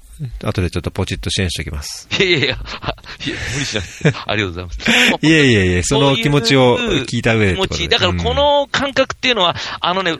[0.44, 2.08] 後でちょっとポチッと支援しておきます。
[2.12, 4.14] いやいやいや、無理しなくて。
[4.26, 4.80] ありがとうございます。
[5.28, 7.88] いえいえいえ、その気持ちを聞いた上で。
[7.88, 10.18] だからこの感覚っていうのは、あのね、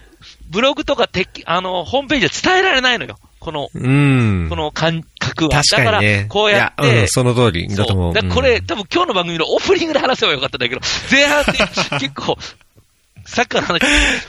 [0.50, 3.20] ブログとかてあの、ホームページで伝えられないのよ。
[3.44, 3.70] この。
[3.74, 5.62] この感覚は。
[5.62, 6.14] 確かにね。
[6.14, 8.14] だから、こうやって、うん、その通りだと思う。
[8.16, 10.82] そうこれ、うん多分今日の番組のオープニングで話せばよかったんだけど、
[11.12, 11.52] 前半で
[12.00, 12.38] 結構、
[13.26, 13.82] サッカーの話、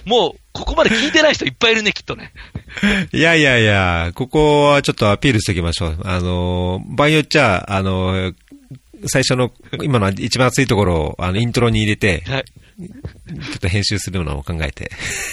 [0.05, 2.33] もう、ここまで聞いてない人いっぱいいるね、きっとね。
[3.13, 5.99] いやいやいや、ここはちょっとアピールしておきましょう。
[6.05, 8.33] あの、場合によっちゃ、あの、
[9.07, 9.51] 最初の、
[9.83, 12.45] 今の一番熱いところを、あの、イントロに入れて、はい。
[12.77, 14.91] ちょっと編集するのを考えて。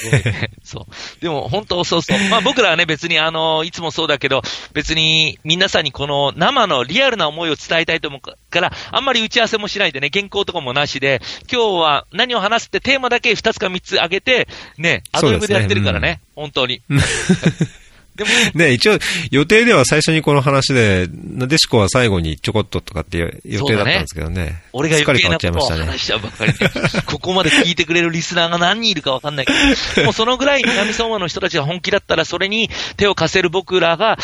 [0.64, 1.22] そう。
[1.22, 2.20] でも本当そうそう。
[2.30, 4.44] まあ僕らはね別にあの、いつもそうだけど、
[4.74, 11.20] 別に皆さんにこの生のリアルな思いを伝えたいと思うから、あんまり打ち合わせもしないでね、原稿とかもなしで、
[11.52, 14.48] 今日は何を話すってテーマだけ2つか3つ上げて、
[14.78, 16.82] ね、アドリブでやってるからね、本当に。
[18.16, 18.98] でも、ね、一応、
[19.32, 24.64] 予定では最初にこの話で、なでしこは最後にちょこっととかっていう予定だったんですけどね。
[24.74, 26.02] 俺が余計変わっちゃいましたねなことを話。
[26.02, 26.70] しちゃうばっかりで、
[27.06, 29.54] ここまで聞いてくれるリスナーが何人いるかわかんないけ
[30.02, 34.18] ど、もうそのぐらい南相馬の人たちが本気だったら、それに手を貸せる僕らが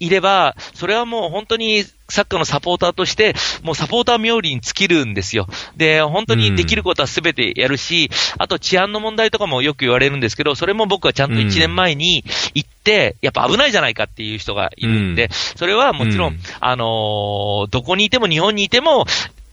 [0.00, 5.46] いれば、それはもう本当にサッカーのサポーターとして、もうサポーター冥利に尽きるんですよ。
[5.76, 12.24] で、本当にできることは全てやるし、あと治安の問題とかもよく言われるんですけど、それも僕はちゃんと1年前に
[12.54, 15.30] 行って、やっぱ危ないじゃないかっていう人がいるんで、うん。
[15.56, 16.40] それはもちろん、うん。
[16.60, 19.04] あのーどこにいても日本にいても、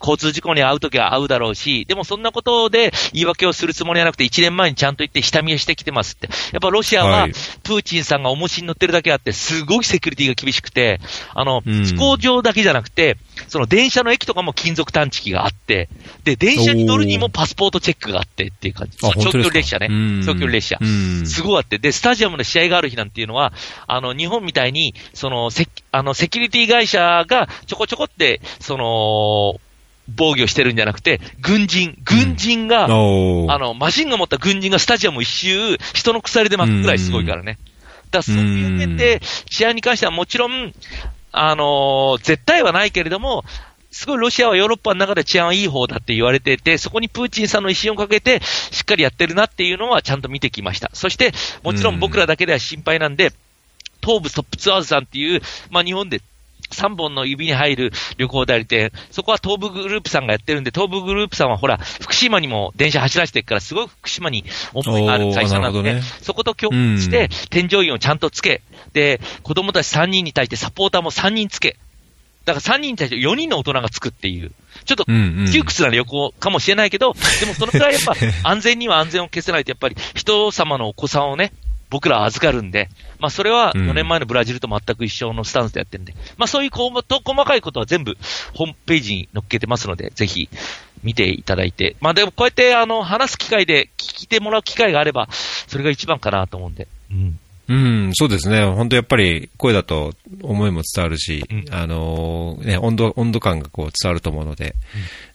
[0.05, 6.27] 交通事故に遭うときは遭うだろうし、でもそんなことで言い訳をするつもりはなくて、1年前にちゃんと言って下見をしてきてますって。
[6.51, 7.31] やっぱロシアははい、
[7.63, 10.99] プーチンさんが重しに乗ってるだけあって、すごいセキュリティが厳しくて、
[11.33, 15.89] あの、うん飛行場だけじゃなくて、その電車の駅とかも金属探知機があって、
[16.23, 18.97] で、電車に乗るにもパスポートチェックがあってっていう感じ。
[18.97, 20.21] 長距離列車ねうん。
[20.25, 20.77] 長距離列車。
[20.81, 23.53] うんすごいあって、で、スタジアムで試合がある日なんていうのは、
[23.87, 29.61] あの、日本みたいに、その、セキあの、セキュリティ会社がちょこちょこって、その、
[30.07, 37.57] 防御してるんじゃなくて、軍人、軍人が、おーあの、マシンが持った軍人がスタジアム一周、人の鎖で巻くくらいすごいからね。
[38.11, 40.73] だからそういう面で、治安に関してはもちろん、
[41.31, 43.43] あのー絶対はないけれども、
[43.91, 50.91] すごいロシアはヨーロッパの中で治安はいい方だって言われてて、そこにプーチンさんの威信をかけて、しっかりやってるなっていうのはちゃんと見てきました。
[50.93, 51.31] そして、
[51.63, 53.31] もちろん僕らだけでは心配なんで、
[54.03, 56.21] 東部トップツアーズさんっていう、まあ日本で
[56.71, 66.01] 3本の指に入る旅行代理店、そこは東部グループさんがやってるんで、東部グループさんはほら、福島にも電車走らせてるから、すごい福島に思いがある会社なんで、ね。
[66.21, 68.61] そこと協力して、添乗員をちゃんとつけ、
[68.93, 71.77] で、子供たち3人に対してサポーターも3人つけ、
[72.45, 74.51] だから3人に対して4人の大人がつくっていう、
[74.85, 75.51] ちょっとうんうん。
[75.51, 78.13] 窮屈な旅行かもしれないけど、でもそのくらいやっぱ
[78.47, 81.51] 安全には安全を消せないと、やっぱり人様のお子さんをね、
[81.89, 88.17] 僕らは預かるんで、まあそれはうん4年前のブラジルと全く一緒のスタンスでやってるんで、まあそういうこうと細かいことは全部
[88.53, 90.49] ホームページに載っけてますので、ぜひ
[91.03, 96.87] 見ていただいて、まあでもこうやってあの話す機会で聞いてもらう機会があれば、それが一番かなと思うんで。
[97.11, 97.39] うん。
[97.67, 98.63] うん、そうですね。
[98.63, 100.13] 本当やっぱり声だと
[100.43, 104.75] 思いも伝わるし、うんあのーね、温度、温度感がこう伝わると思うので、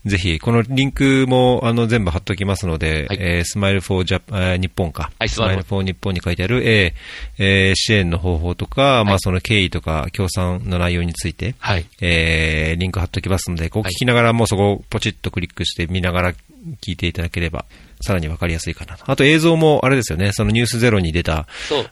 [0.06, 5.10] ぜひ、このリンクもあの全部貼っておきますので、はいえースマイルフォージャ日本か。
[5.18, 11.86] はいスマイルフォー日本に書いてある、えーえー支援の方法とか、まあその経緯とか、協賛の内容について、はい。
[12.00, 16.32] えーリンク貼っておきますので、こう聞きながらもうそこをポチッとクリックして見ながら
[16.80, 17.64] 聞いていただければ、
[18.02, 19.04] さらにわかりやすいかなと。
[19.06, 21.46] あと映像もあれですよね、そのニュースゼロに出た。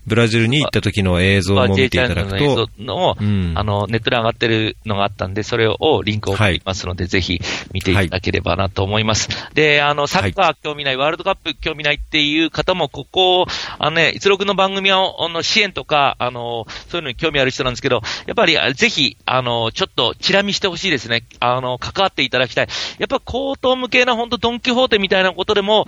[0.06, 7.40] ブラジルに行った時の映像も見ていただくまあ J チャンネルのと映、像の、うんあの、ネットで上がってるのがあったんで、それをリンクを送りますので、ぜひ
[7.72, 9.28] 見ていただければなと思います。
[9.54, 13.46] で、あの、サッカー興味ない、ワールドカップ興味ないっていう方も、ここ、
[13.78, 21.24] あのね、一郎君の番組は、あの、支援とか、あの、そういうのに興味ある人なんですけど、やっぱり、あぜひ、あの、ちょっと、チラ見してほしいですね。
[21.40, 22.68] あの、関わっていただきたい。
[22.98, 25.86] やっぱ、高等無形な、本当ドンキホーテみたいなことでも、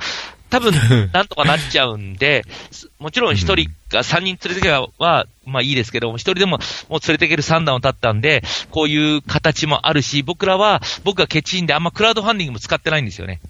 [0.50, 0.72] 多分、
[1.12, 13.40] なんとかなっちゃうんで、すもちろん一人が三人連れてけばは、まあいいですけども、一人でももう連れてける三段を立ったんで、こういう形もあるし、僕らは、僕がケチンであんまクラウドファンディングも使ってないんですよね。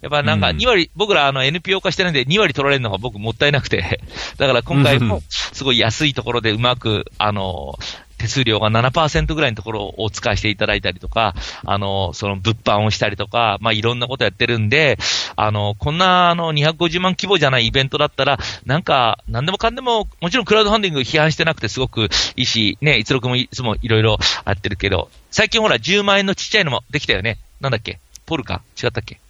[0.00, 0.56] やっぱなんかうん。
[0.56, 4.00] 2割、僕らあの NPO 化してないんで2割取られるのが僕もったいなくて、
[4.38, 7.78] だから今回もすごい安いところでうまく、あの、
[8.20, 14.98] 手数料が7%ぐらいのところをお使いしていただいたりとか、あの、その物販をしたりとか、まあいろんなことやってるんで、
[15.36, 27.38] あの、こんなあの250万規模じゃないイベントだったら、なんか、なんでもかんでも、もちろんクラウドファンディング批判してなくてすごくいいし、ね、一郎君もいつもいろいろやってるけど、最近ほら10万円のちっちゃいのもできたよね。
[27.60, 28.00] なんだっけ？
[28.26, 29.20] ポルカ違ったっけ？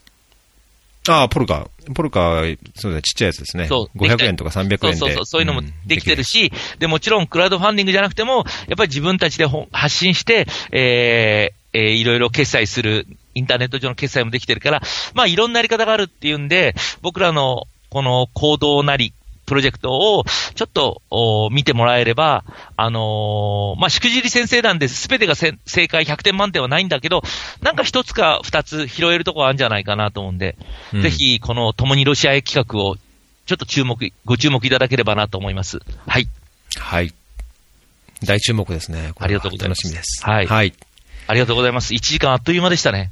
[1.09, 1.69] ああ、ポルカ。
[1.95, 2.43] ポルカ、
[2.75, 3.67] そうだね、ちっちゃいやつですね。
[3.67, 4.79] そう500円とか300円で。
[4.79, 14.83] そうそうそう、そういうのもんできてるし、で、もちろんクラウドファンディングじゃなくても、やっぱり自分たちで発信して、えー、えーいろいろ決済する、インターネット上の決済もできてるから、
[15.15, 19.15] まあいろんなやり方があるっていうんで、僕らのこの行動なり、
[19.51, 20.23] プロジェクトを
[20.55, 22.45] ちょっとお見てもらえれば、
[22.77, 27.25] あのーまあ、しくじり先生なんで、すべてがせ正解100点満点はないんだけど、
[27.61, 30.57] なんか一つか二つ拾えるところあるんじゃないかなと思うんで、
[30.95, 32.95] うんぜひ、この共にロシアへ企画を、
[33.47, 35.81] ちょっと注目、ご注目いただければなと思います。
[36.07, 36.29] はい。
[36.79, 37.13] はい。
[38.23, 39.13] 大注目ですね。
[39.19, 40.25] ありがとうございます楽しみです。
[40.25, 40.75] はいはい。
[41.27, 41.93] ありがとうございます。
[41.93, 43.11] 1時間あっという間でしたね。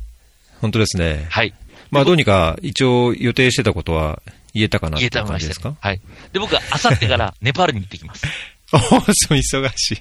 [0.60, 1.26] 本当ですね。
[1.30, 1.52] はい。
[1.90, 4.22] まあ、どうにか一応予定してたことは
[4.58, 5.76] 言えたかな言えたま感じですか？
[5.80, 6.00] はい。
[6.32, 8.26] で、僕はあさってから ネパールに行ってきます。
[8.72, 9.00] おそう、
[9.34, 9.98] 忙しい。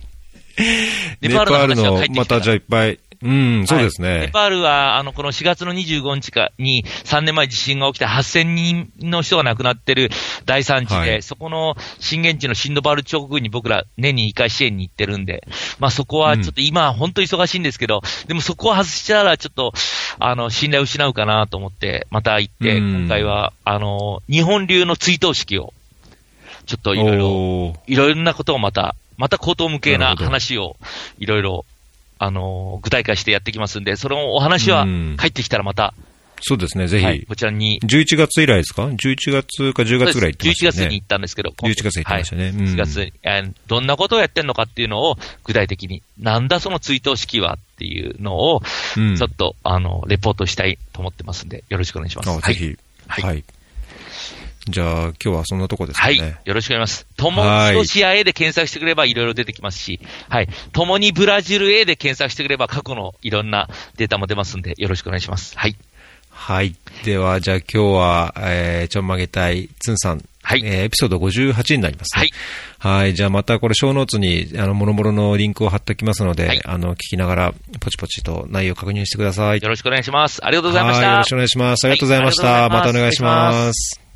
[1.22, 3.00] ネパールの話は帰ってきたからまたじゃあいっぱい。
[3.22, 4.10] うん、そうですね。
[4.10, 4.22] はい。
[4.22, 10.10] ネパールは、あの、この4月の25日かに3年前地震が起きて8000人の人が亡くなってる
[10.46, 11.22] 大惨事で、はい。
[11.24, 15.44] そこの震源地のシンドバール直後に僕ら年に1回支援に行ってるんで、
[15.80, 19.74] まあそこはちょっと今本当忙しいんですけど、でもそこを外したらちょっと、
[20.20, 23.00] あの、信頼を失うかなと思って、また行って、うん。
[23.02, 25.74] 今回は、あの、日本流の追悼式を、
[26.66, 30.76] ちょっといろいろいろいろなことをまた、また口頭無形な話を
[31.18, 31.66] いろいろ、
[32.20, 35.94] あのー具体化してやってきますんで、そのお話はうん帰ってきたらまた、
[36.42, 37.06] そうですね、ぜひ。
[37.06, 40.88] はい、こちらに、11月以来ですか ?11 月か10月ぐらい行ってました11月ね。
[40.90, 48.62] に行ったんですけど、11月に行ってましたねはいうん11月に、えーどんなことをやってんのかっていうのを具体的に、なんだその追悼式はっていうのを、
[48.98, 52.48] うんちょっと、あの、レポートしたいと思ってますんで、よろしくお願いします。
[52.48, 52.78] ぜひ。
[53.08, 53.44] はいはい。
[54.70, 56.20] じゃあ、今日はそんなとこですかはい。
[56.20, 56.38] ね。
[56.46, 57.08] よろしくお願いします。
[57.16, 60.00] ともにロシア A で検索してくればいろいろ出てきますし、
[60.30, 60.50] はい。
[60.74, 65.58] ともにブラジル A で検索してくれば過去のいろんなデータも出ますんで、よろしくお願いします。
[65.58, 65.76] はい。
[66.30, 66.76] はい。
[67.04, 70.24] では、じゃあ今日は、えー、ちょんまげたい、つんさん。
[70.44, 72.30] はいえーエピソード58になりますね。
[72.80, 73.00] はい。
[73.02, 73.14] はい。
[73.14, 79.62] じゃあまたこれ、小ノーツに、あの、もろもろのリンクを貼っておきますので、はいあの、聞きながら、ポチポチと内容を確認してください。
[79.62, 80.46] よろしくお願いします。
[80.46, 81.04] ありがとうございましはい。
[81.04, 81.12] た。
[81.12, 81.86] よろしくお願いします。
[81.86, 82.48] ありがとうございました。
[82.48, 84.07] はいますまたお願いします。